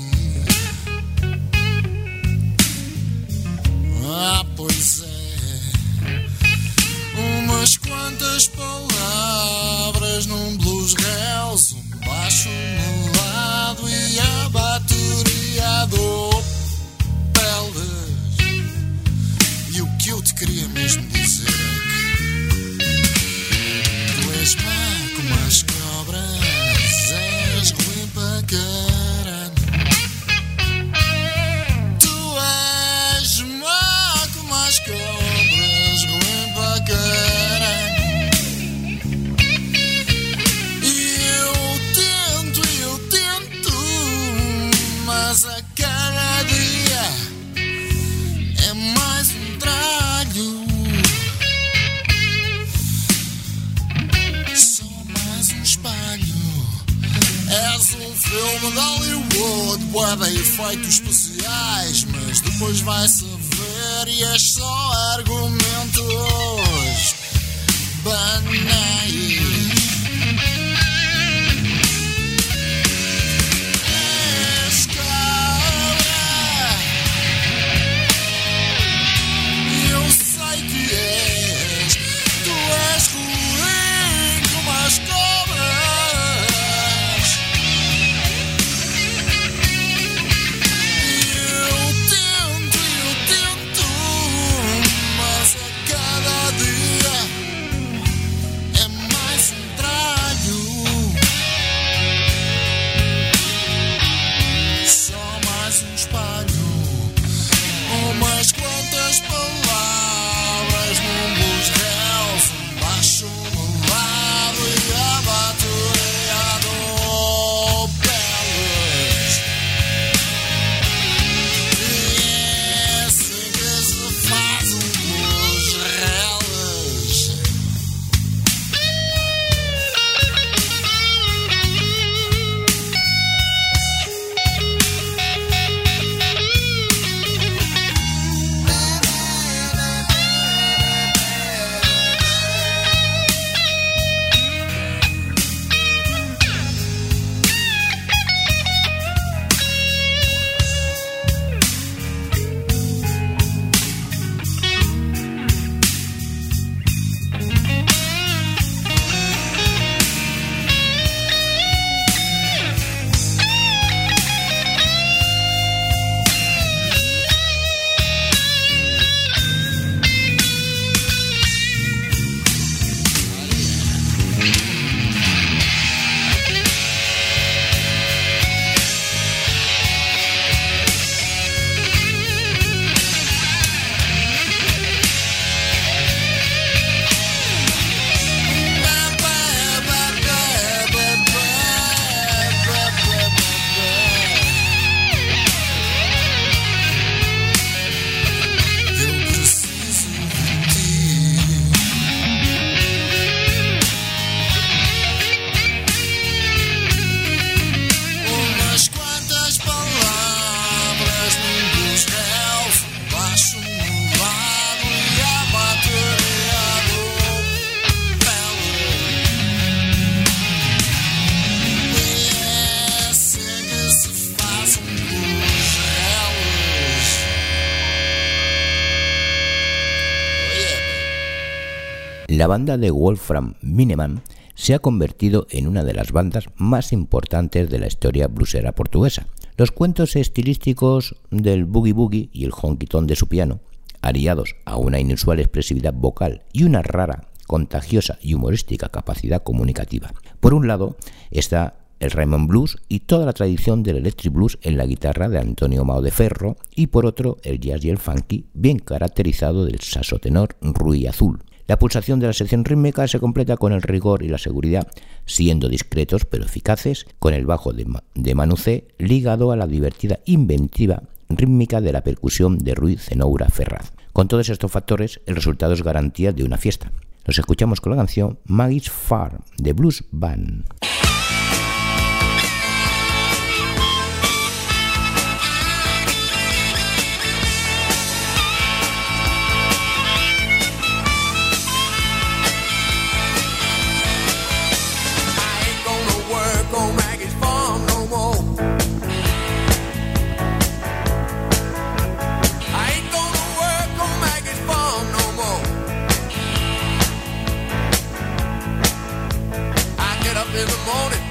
La 232.36 232.48
banda 232.48 232.78
de 232.78 232.92
Wolfram 232.92 233.54
Mineman 233.62 234.22
se 234.56 234.74
ha 234.74 234.80
convertido 234.80 235.48
en 235.50 235.68
una 235.68 235.84
de 235.84 235.94
las 235.94 236.12
bandas 236.12 236.46
más 236.56 236.92
importantes 236.92 237.70
de 237.70 237.80
la 237.80 237.88
historia 237.88 238.28
bluesera 238.28 238.74
portuguesa. 238.74 239.28
Los 239.58 239.72
cuentos 239.72 240.16
estilísticos 240.16 241.16
del 241.30 241.66
boogie 241.66 241.94
boogie 241.94 242.30
y 242.34 242.46
el 242.46 242.52
honky 242.52 242.88
de 243.04 243.16
su 243.16 243.28
piano, 243.28 243.60
aliados 244.02 244.56
a 244.66 244.78
una 244.78 245.00
inusual 245.00 245.40
expresividad 245.40 245.94
vocal 245.94 246.44
y 246.52 246.64
una 246.64 246.82
rara, 246.82 247.28
contagiosa 247.48 248.18
y 248.22 248.34
humorística 248.34 248.90
capacidad 248.90 249.44
comunicativa. 249.44 250.14
Por 250.40 250.54
un 250.54 250.68
lado 250.68 250.98
está 251.32 251.76
el 252.00 252.12
Raymond 252.12 252.48
Blues 252.48 252.78
y 252.90 253.02
toda 253.02 253.26
la 253.26 253.34
tradición 253.34 253.84
del 253.84 253.98
electric 253.98 254.34
blues 254.34 254.58
en 254.62 254.78
la 254.78 254.86
guitarra 254.86 255.30
de 255.30 255.40
Antonio 255.40 255.86
Mao 255.86 256.02
de 256.02 256.12
Ferro 256.12 256.58
y 256.76 256.88
por 256.88 257.06
otro 257.06 257.38
el 257.44 257.60
jazz 257.60 257.86
y 257.86 257.90
el 257.90 257.98
funky 257.98 258.46
bien 258.54 258.80
caracterizado 258.80 259.66
del 259.66 259.80
sasotenor 259.80 260.56
Rui 260.62 261.08
Azul. 261.08 261.40
La 261.68 261.80
pulsación 261.80 262.20
de 262.20 262.28
la 262.28 262.34
sección 262.34 262.64
rítmica 262.64 263.08
se 263.08 263.20
completa 263.20 263.58
con 263.58 263.74
el 263.74 263.82
rigor 263.82 264.22
y 264.22 264.28
la 264.28 264.38
seguridad, 264.38 264.88
siendo 265.26 265.68
discretos 265.68 266.26
pero 266.26 266.46
eficaces, 266.46 267.08
con 267.18 267.34
el 267.34 267.48
bajo 267.48 267.74
de, 267.74 267.88
de 268.14 268.36
Manucé 268.36 268.88
ligado 269.00 269.52
a 269.52 269.56
la 269.56 269.66
divertida 269.66 270.20
inventiva 270.26 271.02
rítmica 271.28 271.82
de 271.82 271.92
la 271.92 272.02
percusión 272.02 272.60
de 272.60 272.76
Rui 272.76 272.98
Zenoura 272.98 273.50
Ferraz. 273.50 273.94
Con 274.14 274.28
todos 274.28 274.50
estos 274.50 274.72
factores, 274.72 275.22
el 275.26 275.36
resultado 275.36 275.74
es 275.74 275.82
garantía 275.82 276.32
de 276.32 276.44
una 276.44 276.58
fiesta. 276.58 276.92
Nos 277.26 277.40
escuchamos 277.40 277.82
con 277.82 277.92
la 277.92 277.98
canción 277.98 278.38
Maggie's 278.46 278.92
Farm 278.92 279.40
de 279.58 279.74
Blues 279.74 280.04
Band. 280.12 280.66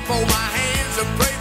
fold 0.05 0.29
my 0.29 0.35
hands 0.35 0.99
and 0.99 1.19
pray. 1.19 1.34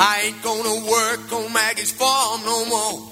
I 0.00 0.26
ain't 0.26 0.42
gonna 0.42 0.86
work 0.88 1.32
on 1.32 1.52
Maggie's 1.52 1.90
farm 1.90 2.42
no 2.44 2.64
more. 2.66 3.07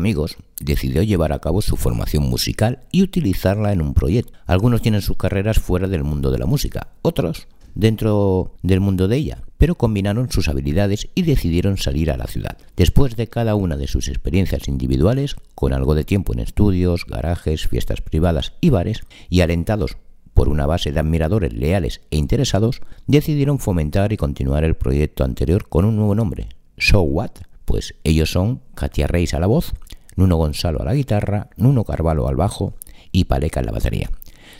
Amigos 0.00 0.38
decidió 0.60 1.02
llevar 1.02 1.32
a 1.32 1.38
cabo 1.38 1.60
su 1.60 1.76
formación 1.76 2.24
musical 2.24 2.80
y 2.90 3.02
utilizarla 3.02 3.72
en 3.72 3.82
un 3.82 3.92
proyecto. 3.92 4.32
Algunos 4.46 4.80
tienen 4.80 5.02
sus 5.02 5.18
carreras 5.18 5.58
fuera 5.58 5.88
del 5.88 6.04
mundo 6.04 6.30
de 6.30 6.38
la 6.38 6.46
música, 6.46 6.88
otros 7.02 7.46
dentro 7.74 8.54
del 8.62 8.80
mundo 8.80 9.08
de 9.08 9.16
ella, 9.16 9.42
pero 9.58 9.74
combinaron 9.74 10.30
sus 10.30 10.48
habilidades 10.48 11.08
y 11.14 11.22
decidieron 11.22 11.76
salir 11.76 12.10
a 12.10 12.16
la 12.16 12.26
ciudad. 12.26 12.56
Después 12.76 13.14
de 13.14 13.28
cada 13.28 13.54
una 13.54 13.76
de 13.76 13.86
sus 13.86 14.08
experiencias 14.08 14.68
individuales, 14.68 15.36
con 15.54 15.72
algo 15.72 15.94
de 15.94 16.04
tiempo 16.04 16.32
en 16.32 16.40
estudios, 16.40 17.04
garajes, 17.06 17.68
fiestas 17.68 18.00
privadas 18.00 18.54
y 18.60 18.70
bares, 18.70 19.02
y 19.28 19.42
alentados 19.42 19.98
por 20.34 20.48
una 20.48 20.66
base 20.66 20.92
de 20.92 21.00
admiradores 21.00 21.52
leales 21.52 22.00
e 22.10 22.16
interesados, 22.16 22.80
decidieron 23.06 23.58
fomentar 23.58 24.12
y 24.12 24.16
continuar 24.16 24.64
el 24.64 24.76
proyecto 24.76 25.24
anterior 25.24 25.68
con 25.68 25.84
un 25.84 25.96
nuevo 25.96 26.14
nombre, 26.14 26.48
So 26.78 27.02
What, 27.02 27.32
pues 27.66 27.94
ellos 28.04 28.32
son 28.32 28.62
Katia 28.74 29.06
Reis 29.06 29.34
a 29.34 29.40
la 29.40 29.46
voz, 29.46 29.74
Nuno 30.16 30.36
Gonzalo 30.36 30.80
a 30.80 30.84
la 30.84 30.94
guitarra, 30.94 31.48
Nuno 31.56 31.84
Carvalho 31.84 32.28
al 32.28 32.36
bajo 32.36 32.74
y 33.12 33.24
Paleca 33.24 33.60
en 33.60 33.66
la 33.66 33.72
batería. 33.72 34.10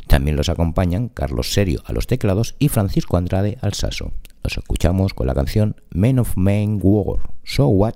También 0.07 0.37
los 0.37 0.49
acompañan 0.49 1.09
Carlos 1.09 1.53
Serio 1.53 1.83
a 1.85 1.93
los 1.93 2.07
teclados 2.07 2.57
y 2.59 2.69
Francisco 2.69 3.17
Andrade 3.17 3.59
al 3.61 3.75
saso. 3.75 4.13
Los 4.43 4.57
escuchamos 4.59 5.15
con 5.15 5.27
la 5.27 5.35
canción 5.35 5.77
Men 5.91 6.19
of 6.19 6.37
Main 6.37 6.81
War, 6.83 7.21
So 7.45 7.69
What? 7.69 7.95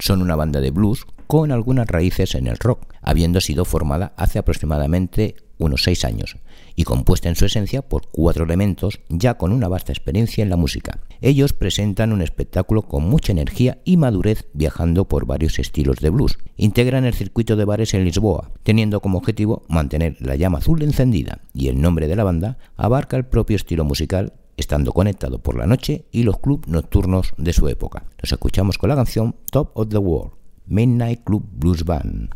Son 0.00 0.22
una 0.22 0.36
banda 0.36 0.60
de 0.60 0.70
blues 0.70 1.06
con 1.26 1.52
algunas 1.52 1.86
raíces 1.86 2.34
en 2.34 2.48
el 2.48 2.58
rock, 2.58 2.92
habiendo 3.02 3.40
sido 3.40 3.64
formada 3.64 4.12
hace 4.16 4.40
aproximadamente 4.40 5.36
unos 5.58 5.84
seis 5.84 6.04
años 6.04 6.36
y 6.74 6.84
compuesta 6.84 7.28
en 7.28 7.36
su 7.36 7.44
esencia 7.44 7.82
por 7.82 8.08
cuatro 8.10 8.44
elementos 8.44 9.00
ya 9.08 9.34
con 9.34 9.52
una 9.52 9.68
vasta 9.68 9.92
experiencia 9.92 10.42
en 10.42 10.50
la 10.50 10.56
música. 10.56 11.00
Ellos 11.20 11.52
presentan 11.52 12.12
un 12.12 12.22
espectáculo 12.22 12.82
con 12.82 13.04
mucha 13.04 13.32
energía 13.32 13.78
y 13.84 13.96
madurez 13.96 14.48
viajando 14.54 15.06
por 15.06 15.26
varios 15.26 15.58
estilos 15.58 15.98
de 15.98 16.10
blues. 16.10 16.38
Integran 16.56 17.04
el 17.04 17.14
circuito 17.14 17.56
de 17.56 17.66
bares 17.66 17.94
en 17.94 18.04
Lisboa, 18.04 18.50
teniendo 18.62 19.00
como 19.00 19.18
objetivo 19.18 19.62
mantener 19.68 20.16
la 20.20 20.36
llama 20.36 20.58
azul 20.58 20.82
encendida 20.82 21.42
y 21.52 21.68
el 21.68 21.80
nombre 21.80 22.08
de 22.08 22.16
la 22.16 22.24
banda 22.24 22.58
abarca 22.76 23.16
el 23.16 23.26
propio 23.26 23.56
estilo 23.56 23.84
musical 23.84 24.32
estando 24.60 24.92
conectado 24.92 25.38
por 25.38 25.56
la 25.56 25.66
noche 25.66 26.06
y 26.12 26.22
los 26.22 26.38
clubs 26.38 26.68
nocturnos 26.68 27.32
de 27.36 27.52
su 27.52 27.68
época. 27.68 28.04
Los 28.20 28.30
escuchamos 28.32 28.78
con 28.78 28.90
la 28.90 28.96
canción 28.96 29.34
Top 29.50 29.70
of 29.74 29.88
the 29.88 29.98
World, 29.98 30.32
Midnight 30.66 31.24
Club 31.24 31.44
Blues 31.52 31.84
Band. 31.84 32.30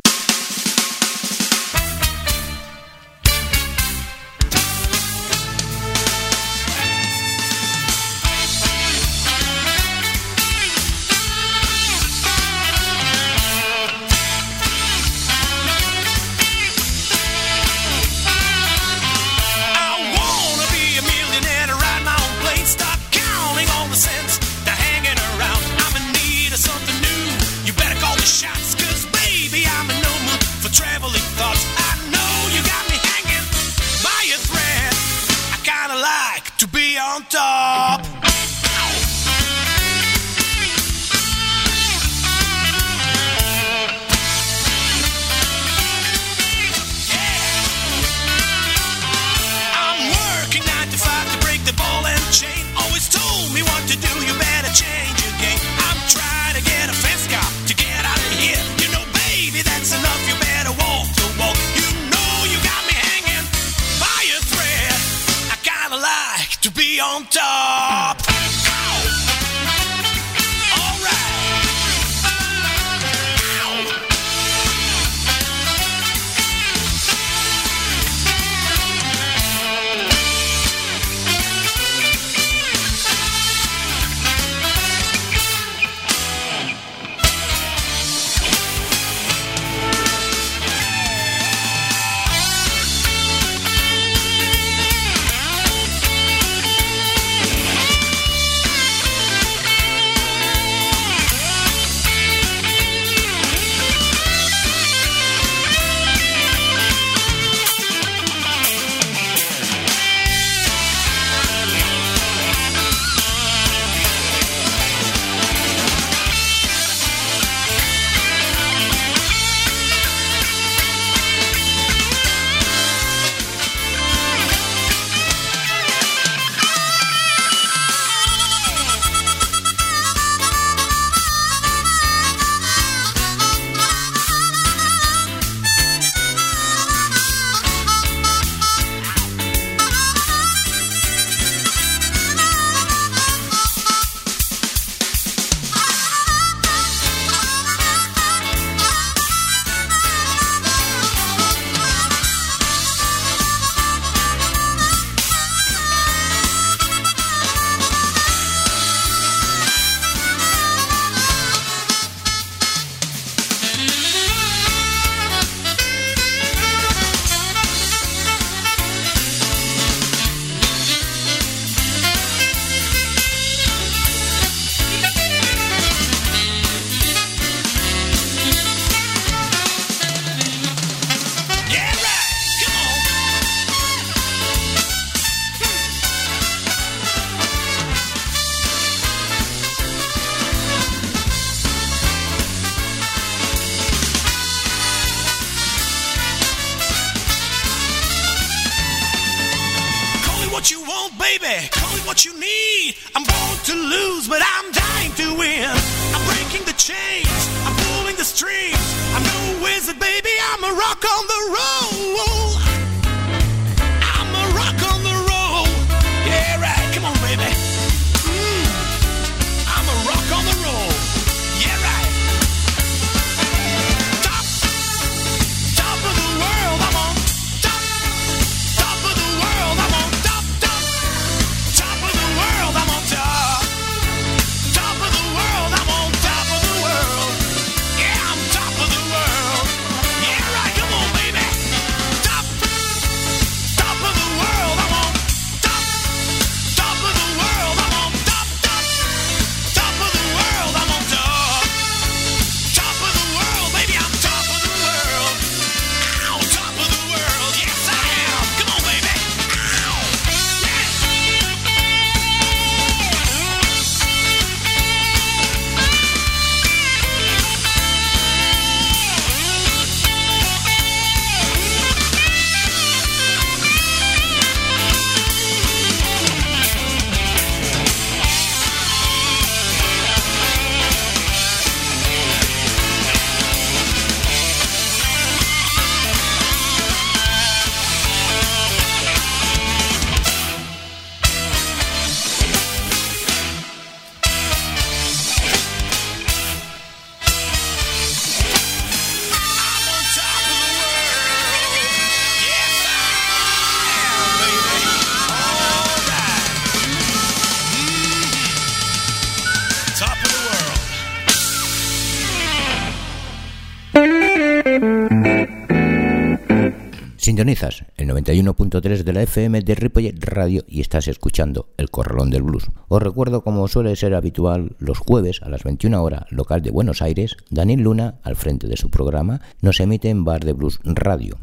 El 318.04 318.10
91.3 318.10 319.02
de 319.02 319.12
la 319.14 319.22
FM 319.22 319.62
de 319.62 319.74
Ripollet 319.74 320.22
Radio 320.24 320.62
y 320.68 320.82
estás 320.82 321.08
escuchando 321.08 321.70
El 321.78 321.90
Corralón 321.90 322.30
del 322.30 322.42
Blues. 322.42 322.68
Os 322.88 323.02
recuerdo, 323.02 323.42
como 323.42 323.66
suele 323.66 323.96
ser 323.96 324.14
habitual, 324.14 324.76
los 324.78 324.98
jueves 324.98 325.40
a 325.42 325.48
las 325.48 325.64
21 325.64 326.02
horas, 326.02 326.24
local 326.30 326.60
de 326.60 326.70
Buenos 326.70 327.00
Aires, 327.00 327.36
Daniel 327.48 327.80
Luna, 327.80 328.16
al 328.22 328.36
frente 328.36 328.68
de 328.68 328.76
su 328.76 328.90
programa, 328.90 329.40
nos 329.62 329.80
emite 329.80 330.10
en 330.10 330.24
Bar 330.24 330.44
de 330.44 330.52
Blues 330.52 330.80
Radio. 330.84 331.38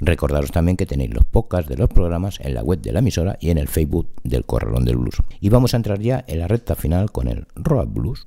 Recordaros 0.00 0.50
también 0.50 0.76
que 0.76 0.86
tenéis 0.86 1.14
los 1.14 1.26
podcasts 1.26 1.68
de 1.68 1.76
los 1.76 1.88
programas 1.88 2.40
en 2.40 2.54
la 2.54 2.62
web 2.62 2.80
de 2.80 2.92
la 2.92 2.98
emisora 3.00 3.36
y 3.40 3.50
en 3.50 3.58
el 3.58 3.68
Facebook 3.68 4.08
del 4.24 4.44
Corralón 4.44 4.84
del 4.84 4.96
Blues. 4.96 5.16
Y 5.40 5.48
vamos 5.48 5.74
a 5.74 5.76
entrar 5.76 6.00
ya 6.00 6.24
en 6.26 6.40
la 6.40 6.48
recta 6.48 6.74
final 6.74 7.12
con 7.12 7.28
el 7.28 7.46
Road 7.54 7.88
Blues. 7.88 8.24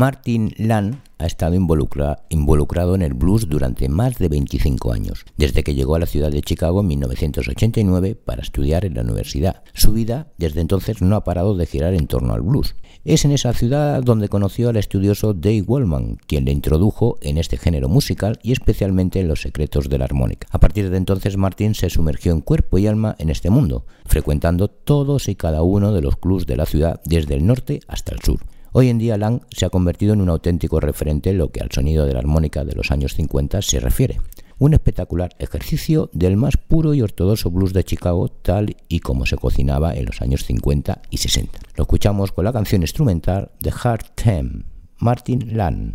Martin 0.00 0.54
Land 0.56 0.96
ha 1.18 1.26
estado 1.26 1.54
involucrado 1.54 2.94
en 2.94 3.02
el 3.02 3.12
blues 3.12 3.50
durante 3.50 3.90
más 3.90 4.16
de 4.16 4.30
25 4.30 4.94
años, 4.94 5.26
desde 5.36 5.62
que 5.62 5.74
llegó 5.74 5.94
a 5.94 5.98
la 5.98 6.06
ciudad 6.06 6.30
de 6.30 6.40
Chicago 6.40 6.80
en 6.80 6.86
1989 6.86 8.14
para 8.14 8.40
estudiar 8.40 8.86
en 8.86 8.94
la 8.94 9.02
universidad. 9.02 9.62
Su 9.74 9.92
vida 9.92 10.28
desde 10.38 10.62
entonces 10.62 11.02
no 11.02 11.16
ha 11.16 11.24
parado 11.24 11.54
de 11.54 11.66
girar 11.66 11.92
en 11.92 12.06
torno 12.06 12.32
al 12.32 12.40
blues. 12.40 12.76
Es 13.04 13.26
en 13.26 13.32
esa 13.32 13.52
ciudad 13.52 14.02
donde 14.02 14.30
conoció 14.30 14.70
al 14.70 14.78
estudioso 14.78 15.34
Dave 15.34 15.64
Wellman, 15.66 16.16
quien 16.26 16.46
le 16.46 16.52
introdujo 16.52 17.18
en 17.20 17.36
este 17.36 17.58
género 17.58 17.90
musical 17.90 18.38
y 18.42 18.52
especialmente 18.52 19.20
en 19.20 19.28
los 19.28 19.42
secretos 19.42 19.90
de 19.90 19.98
la 19.98 20.06
armónica. 20.06 20.48
A 20.50 20.60
partir 20.60 20.88
de 20.88 20.96
entonces 20.96 21.36
Martin 21.36 21.74
se 21.74 21.90
sumergió 21.90 22.32
en 22.32 22.40
cuerpo 22.40 22.78
y 22.78 22.86
alma 22.86 23.16
en 23.18 23.28
este 23.28 23.50
mundo, 23.50 23.84
frecuentando 24.06 24.68
todos 24.68 25.28
y 25.28 25.34
cada 25.34 25.62
uno 25.62 25.92
de 25.92 26.00
los 26.00 26.16
clubs 26.16 26.46
de 26.46 26.56
la 26.56 26.64
ciudad 26.64 27.02
desde 27.04 27.34
el 27.34 27.44
norte 27.44 27.80
hasta 27.86 28.14
el 28.14 28.22
sur. 28.22 28.40
Hoy 28.72 28.88
en 28.88 28.98
día 28.98 29.18
Lang 29.18 29.40
se 29.50 29.66
ha 29.66 29.70
convertido 29.70 30.12
en 30.12 30.20
un 30.20 30.28
auténtico 30.28 30.78
referente 30.78 31.30
en 31.30 31.38
lo 31.38 31.50
que 31.50 31.60
al 31.60 31.72
sonido 31.72 32.06
de 32.06 32.12
la 32.12 32.20
armónica 32.20 32.64
de 32.64 32.76
los 32.76 32.92
años 32.92 33.14
50 33.14 33.62
se 33.62 33.80
refiere. 33.80 34.20
Un 34.60 34.74
espectacular 34.74 35.34
ejercicio 35.40 36.08
del 36.12 36.36
más 36.36 36.56
puro 36.56 36.94
y 36.94 37.02
ortodoxo 37.02 37.50
blues 37.50 37.72
de 37.72 37.82
Chicago 37.82 38.28
tal 38.28 38.76
y 38.86 39.00
como 39.00 39.26
se 39.26 39.36
cocinaba 39.36 39.96
en 39.96 40.04
los 40.04 40.22
años 40.22 40.44
50 40.44 41.02
y 41.10 41.16
60. 41.16 41.58
Lo 41.74 41.82
escuchamos 41.82 42.30
con 42.30 42.44
la 42.44 42.52
canción 42.52 42.82
instrumental 42.82 43.50
The 43.60 43.72
Hard 43.82 44.04
Time, 44.14 44.62
Martin 44.98 45.56
Lang. 45.56 45.94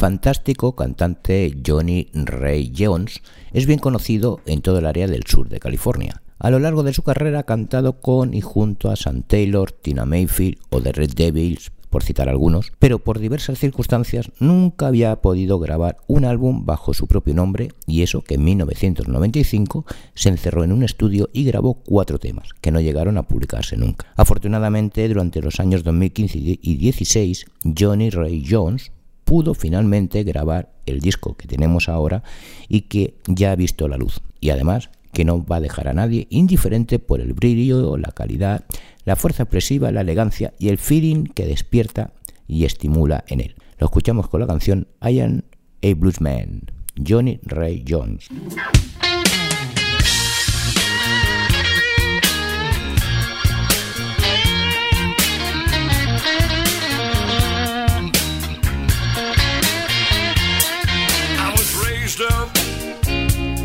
Fantástico 0.00 0.74
cantante 0.74 1.54
Johnny 1.64 2.08
Ray 2.14 2.72
Jones 2.74 3.20
es 3.52 3.66
bien 3.66 3.78
conocido 3.78 4.40
en 4.46 4.62
todo 4.62 4.78
el 4.78 4.86
área 4.86 5.06
del 5.06 5.24
sur 5.26 5.50
de 5.50 5.60
California. 5.60 6.22
A 6.38 6.48
lo 6.48 6.58
largo 6.58 6.82
de 6.82 6.94
su 6.94 7.02
carrera 7.02 7.40
ha 7.40 7.42
cantado 7.42 8.00
con 8.00 8.32
y 8.32 8.40
junto 8.40 8.90
a 8.90 8.96
Sam 8.96 9.22
Taylor, 9.24 9.72
Tina 9.72 10.06
Mayfield 10.06 10.56
o 10.70 10.80
The 10.80 10.92
Red 10.92 11.10
Devils, 11.12 11.70
por 11.90 12.02
citar 12.02 12.30
algunos, 12.30 12.72
pero 12.78 12.98
por 12.98 13.18
diversas 13.18 13.58
circunstancias 13.58 14.32
nunca 14.40 14.86
había 14.86 15.14
podido 15.16 15.58
grabar 15.58 15.98
un 16.06 16.24
álbum 16.24 16.64
bajo 16.64 16.94
su 16.94 17.06
propio 17.06 17.34
nombre 17.34 17.68
y 17.86 18.00
eso 18.00 18.22
que 18.22 18.36
en 18.36 18.44
1995 18.44 19.84
se 20.14 20.30
encerró 20.30 20.64
en 20.64 20.72
un 20.72 20.82
estudio 20.82 21.28
y 21.34 21.44
grabó 21.44 21.74
cuatro 21.74 22.18
temas 22.18 22.48
que 22.62 22.70
no 22.70 22.80
llegaron 22.80 23.18
a 23.18 23.24
publicarse 23.24 23.76
nunca. 23.76 24.06
Afortunadamente, 24.16 25.06
durante 25.08 25.42
los 25.42 25.60
años 25.60 25.84
2015 25.84 26.38
y 26.38 26.76
16, 26.76 27.44
Johnny 27.78 28.08
Ray 28.08 28.46
Jones 28.48 28.92
pudo 29.30 29.54
finalmente 29.54 30.24
grabar 30.24 30.72
el 30.86 30.98
disco 30.98 31.36
que 31.36 31.46
tenemos 31.46 31.88
ahora 31.88 32.24
y 32.68 32.80
que 32.80 33.14
ya 33.28 33.52
ha 33.52 33.54
visto 33.54 33.86
la 33.86 33.96
luz. 33.96 34.20
Y 34.40 34.50
además 34.50 34.90
que 35.12 35.24
no 35.24 35.46
va 35.46 35.58
a 35.58 35.60
dejar 35.60 35.86
a 35.86 35.92
nadie 35.92 36.26
indiferente 36.30 36.98
por 36.98 37.20
el 37.20 37.32
brillo, 37.32 37.96
la 37.96 38.10
calidad, 38.10 38.64
la 39.04 39.14
fuerza 39.14 39.44
expresiva, 39.44 39.92
la 39.92 40.00
elegancia 40.00 40.52
y 40.58 40.68
el 40.68 40.78
feeling 40.78 41.26
que 41.26 41.46
despierta 41.46 42.10
y 42.48 42.64
estimula 42.64 43.22
en 43.28 43.40
él. 43.40 43.54
Lo 43.78 43.84
escuchamos 43.84 44.28
con 44.28 44.40
la 44.40 44.48
canción 44.48 44.88
I 45.00 45.20
Am 45.20 45.42
a 45.80 45.94
Bluesman, 45.94 46.62
Johnny 46.96 47.38
Ray 47.44 47.84
Jones. 47.88 48.26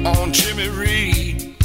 On 0.06 0.32
Jimmy 0.32 0.70
Reed. 0.70 1.56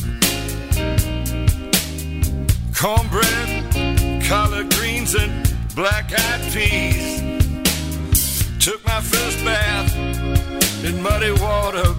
Cornbread, 2.75 4.25
collard 4.25 4.73
greens, 4.75 5.15
and 5.15 5.55
black 5.75 6.11
eyed 6.19 6.53
peas. 6.53 7.21
Took 8.59 8.85
my 8.87 9.01
first 9.01 9.45
bath 9.45 9.95
in 10.85 11.03
muddy 11.03 11.33
water. 11.33 11.95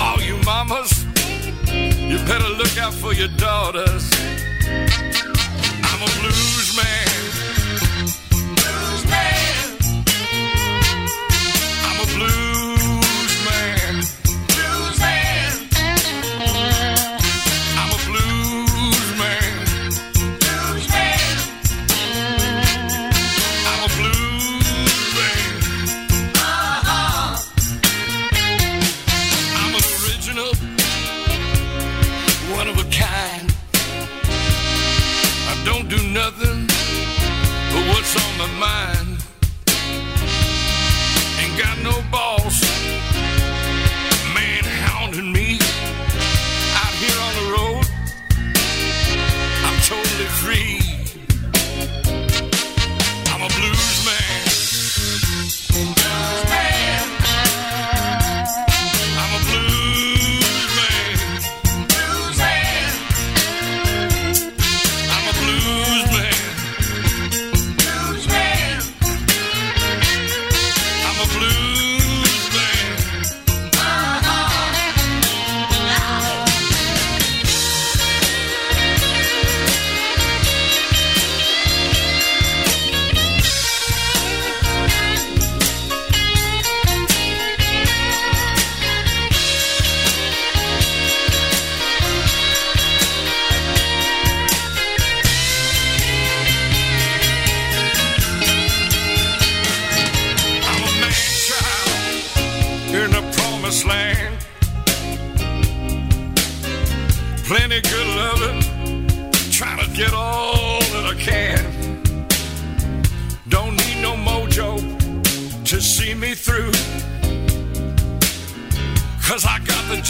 All 0.00 0.20
you 0.20 0.36
mamas, 0.44 1.04
you 1.72 2.18
better 2.26 2.48
look 2.48 2.76
out 2.78 2.94
for 2.94 3.14
your 3.14 3.28
daughters. 3.36 4.10
I'm 5.90 6.02
a 6.02 6.10
blues 6.20 6.76
man. 6.76 7.09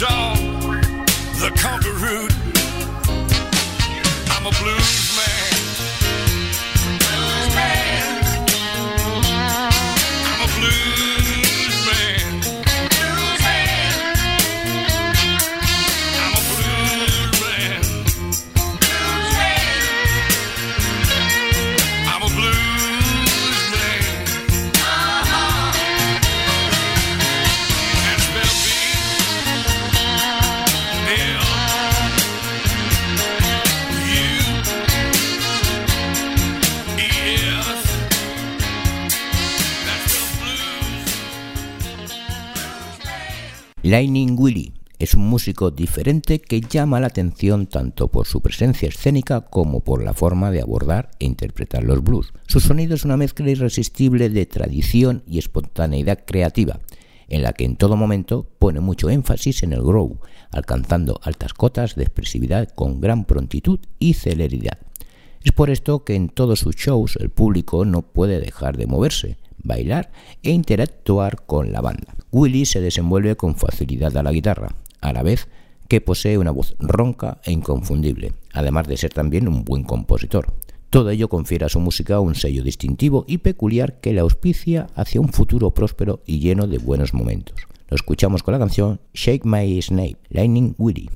I 0.03 0.40
Lightning 44.01 44.35
Willie 44.35 44.73
es 44.97 45.13
un 45.13 45.29
músico 45.29 45.69
diferente 45.69 46.41
que 46.41 46.59
llama 46.59 46.99
la 46.99 47.05
atención 47.05 47.67
tanto 47.67 48.07
por 48.07 48.25
su 48.25 48.41
presencia 48.41 48.89
escénica 48.89 49.41
como 49.41 49.81
por 49.81 50.03
la 50.03 50.15
forma 50.15 50.49
de 50.49 50.59
abordar 50.59 51.11
e 51.19 51.25
interpretar 51.25 51.83
los 51.83 52.03
blues. 52.03 52.33
Su 52.47 52.59
sonido 52.61 52.95
es 52.95 53.05
una 53.05 53.15
mezcla 53.15 53.51
irresistible 53.51 54.31
de 54.31 54.47
tradición 54.47 55.21
y 55.27 55.37
espontaneidad 55.37 56.17
creativa, 56.25 56.79
en 57.27 57.43
la 57.43 57.53
que 57.53 57.63
en 57.65 57.75
todo 57.75 57.95
momento 57.95 58.47
pone 58.57 58.79
mucho 58.79 59.11
énfasis 59.11 59.61
en 59.61 59.71
el 59.71 59.83
groove, 59.83 60.17
alcanzando 60.49 61.19
altas 61.21 61.53
cotas 61.53 61.93
de 61.93 62.01
expresividad 62.01 62.69
con 62.69 63.01
gran 63.01 63.25
prontitud 63.25 63.81
y 63.99 64.15
celeridad. 64.15 64.79
Es 65.43 65.51
por 65.51 65.69
esto 65.69 66.03
que 66.03 66.15
en 66.15 66.29
todos 66.29 66.57
sus 66.57 66.75
shows 66.75 67.17
el 67.17 67.29
público 67.29 67.85
no 67.85 68.01
puede 68.01 68.39
dejar 68.39 68.77
de 68.77 68.87
moverse, 68.87 69.37
bailar 69.63 70.11
e 70.43 70.51
interactuar 70.51 71.45
con 71.45 71.71
la 71.71 71.81
banda. 71.81 72.15
Willie 72.31 72.65
se 72.65 72.81
desenvuelve 72.81 73.35
con 73.35 73.55
facilidad 73.55 74.15
a 74.17 74.23
la 74.23 74.31
guitarra, 74.31 74.75
a 75.01 75.13
la 75.13 75.23
vez 75.23 75.47
que 75.87 76.01
posee 76.01 76.37
una 76.37 76.51
voz 76.51 76.75
ronca 76.79 77.41
e 77.43 77.51
inconfundible, 77.51 78.33
además 78.53 78.87
de 78.87 78.97
ser 78.97 79.13
también 79.13 79.47
un 79.47 79.65
buen 79.65 79.83
compositor. 79.83 80.53
Todo 80.89 81.09
ello 81.09 81.29
confiere 81.29 81.65
a 81.65 81.69
su 81.69 81.79
música 81.79 82.19
un 82.19 82.35
sello 82.35 82.63
distintivo 82.63 83.25
y 83.27 83.39
peculiar 83.39 83.99
que 83.99 84.13
le 84.13 84.19
auspicia 84.19 84.87
hacia 84.95 85.21
un 85.21 85.29
futuro 85.29 85.71
próspero 85.71 86.21
y 86.25 86.39
lleno 86.39 86.67
de 86.67 86.77
buenos 86.77 87.13
momentos. 87.13 87.55
Lo 87.89 87.95
escuchamos 87.95 88.43
con 88.43 88.53
la 88.53 88.59
canción 88.59 88.99
Shake 89.13 89.45
My 89.45 89.81
Snake, 89.81 90.17
Lightning 90.29 90.75
Willie. 90.77 91.09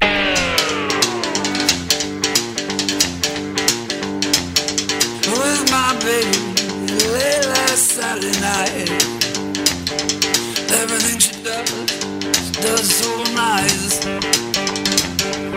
Everything 10.72 11.20
she 11.20 11.44
does, 11.44 12.52
does 12.52 12.90
so 12.96 13.24
nice. 13.34 14.00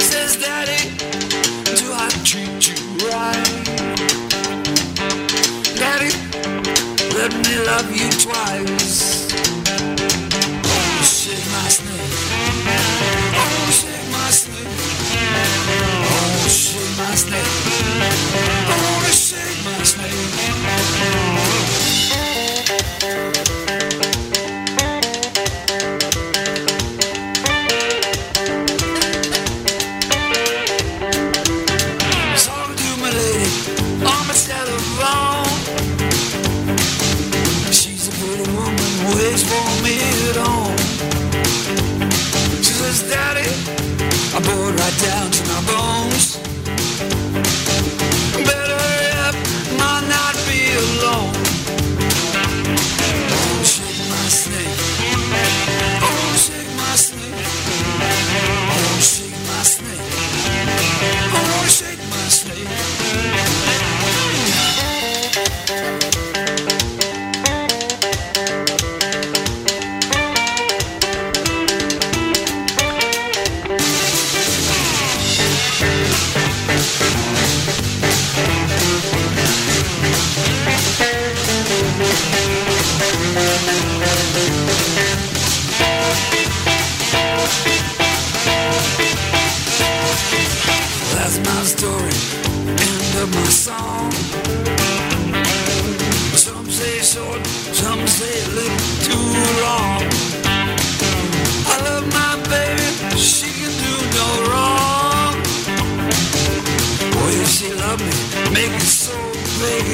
Says, 0.05 0.37
Daddy, 0.37 0.91
do 1.77 1.93
I 1.93 2.09
treat 2.25 2.69
you 2.69 2.77
right? 3.09 3.65
Daddy, 5.77 6.13
let 7.15 7.33
me 7.47 7.55
love 7.65 7.91
you 7.97 8.11
twice. 8.21 9.08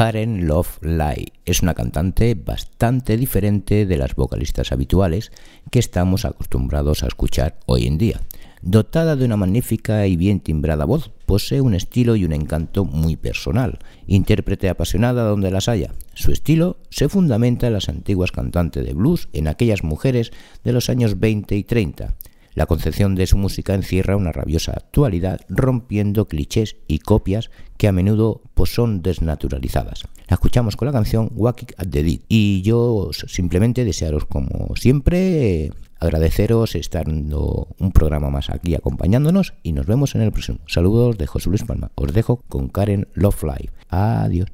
Karen 0.00 0.46
Love 0.46 0.78
Lai 0.80 1.26
es 1.44 1.60
una 1.60 1.74
cantante 1.74 2.34
bastante 2.34 3.18
diferente 3.18 3.84
de 3.84 3.98
las 3.98 4.14
vocalistas 4.14 4.72
habituales 4.72 5.30
que 5.70 5.78
estamos 5.78 6.24
acostumbrados 6.24 7.02
a 7.02 7.06
escuchar 7.06 7.58
hoy 7.66 7.86
en 7.86 7.98
día. 7.98 8.22
Dotada 8.62 9.14
de 9.14 9.26
una 9.26 9.36
magnífica 9.36 10.06
y 10.06 10.16
bien 10.16 10.40
timbrada 10.40 10.86
voz, 10.86 11.10
posee 11.26 11.60
un 11.60 11.74
estilo 11.74 12.16
y 12.16 12.24
un 12.24 12.32
encanto 12.32 12.86
muy 12.86 13.16
personal, 13.16 13.78
intérprete 14.06 14.70
apasionada 14.70 15.24
donde 15.24 15.50
las 15.50 15.68
haya. 15.68 15.92
Su 16.14 16.32
estilo 16.32 16.78
se 16.88 17.10
fundamenta 17.10 17.66
en 17.66 17.74
las 17.74 17.90
antiguas 17.90 18.32
cantantes 18.32 18.86
de 18.86 18.94
blues, 18.94 19.28
en 19.34 19.48
aquellas 19.48 19.84
mujeres 19.84 20.32
de 20.64 20.72
los 20.72 20.88
años 20.88 21.20
20 21.20 21.56
y 21.56 21.64
30. 21.64 22.14
La 22.54 22.66
concepción 22.66 23.14
de 23.14 23.26
su 23.26 23.36
música 23.36 23.74
encierra 23.74 24.16
una 24.16 24.32
rabiosa 24.32 24.72
actualidad, 24.72 25.40
rompiendo 25.48 26.26
clichés 26.26 26.76
y 26.88 26.98
copias 26.98 27.50
que 27.76 27.88
a 27.88 27.92
menudo 27.92 28.42
pues, 28.54 28.74
son 28.74 29.02
desnaturalizadas. 29.02 30.04
La 30.28 30.34
escuchamos 30.34 30.76
con 30.76 30.86
la 30.86 30.92
canción 30.92 31.30
Walking 31.34 31.66
at 31.76 31.88
the 31.88 32.02
Dead 32.02 32.20
y 32.28 32.62
yo 32.62 33.10
simplemente 33.12 33.84
desearos 33.84 34.26
como 34.26 34.74
siempre 34.76 35.70
agradeceros 35.98 36.74
estando 36.74 37.68
un 37.78 37.92
programa 37.92 38.30
más 38.30 38.50
aquí 38.50 38.74
acompañándonos 38.74 39.54
y 39.62 39.72
nos 39.72 39.86
vemos 39.86 40.14
en 40.14 40.22
el 40.22 40.32
próximo. 40.32 40.58
Saludos 40.66 41.18
de 41.18 41.26
José 41.26 41.50
Luis 41.50 41.64
Palma. 41.64 41.90
Os 41.94 42.12
dejo 42.12 42.42
con 42.48 42.68
Karen 42.68 43.08
Love 43.14 43.42
Live. 43.44 43.70
Adiós. 43.88 44.48